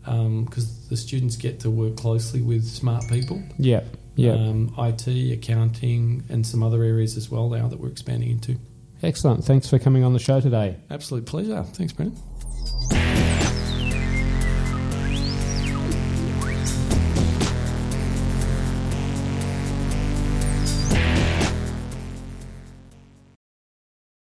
because 0.04 0.88
the 0.88 0.96
students 0.96 1.36
get 1.36 1.60
to 1.60 1.70
work 1.70 1.96
closely 1.96 2.40
with 2.40 2.64
smart 2.64 3.06
people. 3.08 3.42
Yeah. 3.58 3.82
Yeah. 4.16 4.34
Um, 4.34 4.72
IT, 4.78 5.08
accounting, 5.32 6.22
and 6.28 6.46
some 6.46 6.62
other 6.62 6.84
areas 6.84 7.16
as 7.16 7.28
well 7.28 7.50
now 7.50 7.66
that 7.66 7.80
we're 7.80 7.88
expanding 7.88 8.30
into. 8.30 8.56
Excellent. 9.02 9.44
Thanks 9.44 9.68
for 9.68 9.80
coming 9.80 10.04
on 10.04 10.12
the 10.12 10.20
show 10.20 10.40
today. 10.40 10.76
Absolute 10.88 11.26
pleasure. 11.26 11.64
Thanks, 11.64 11.92
Brendan. 11.92 12.16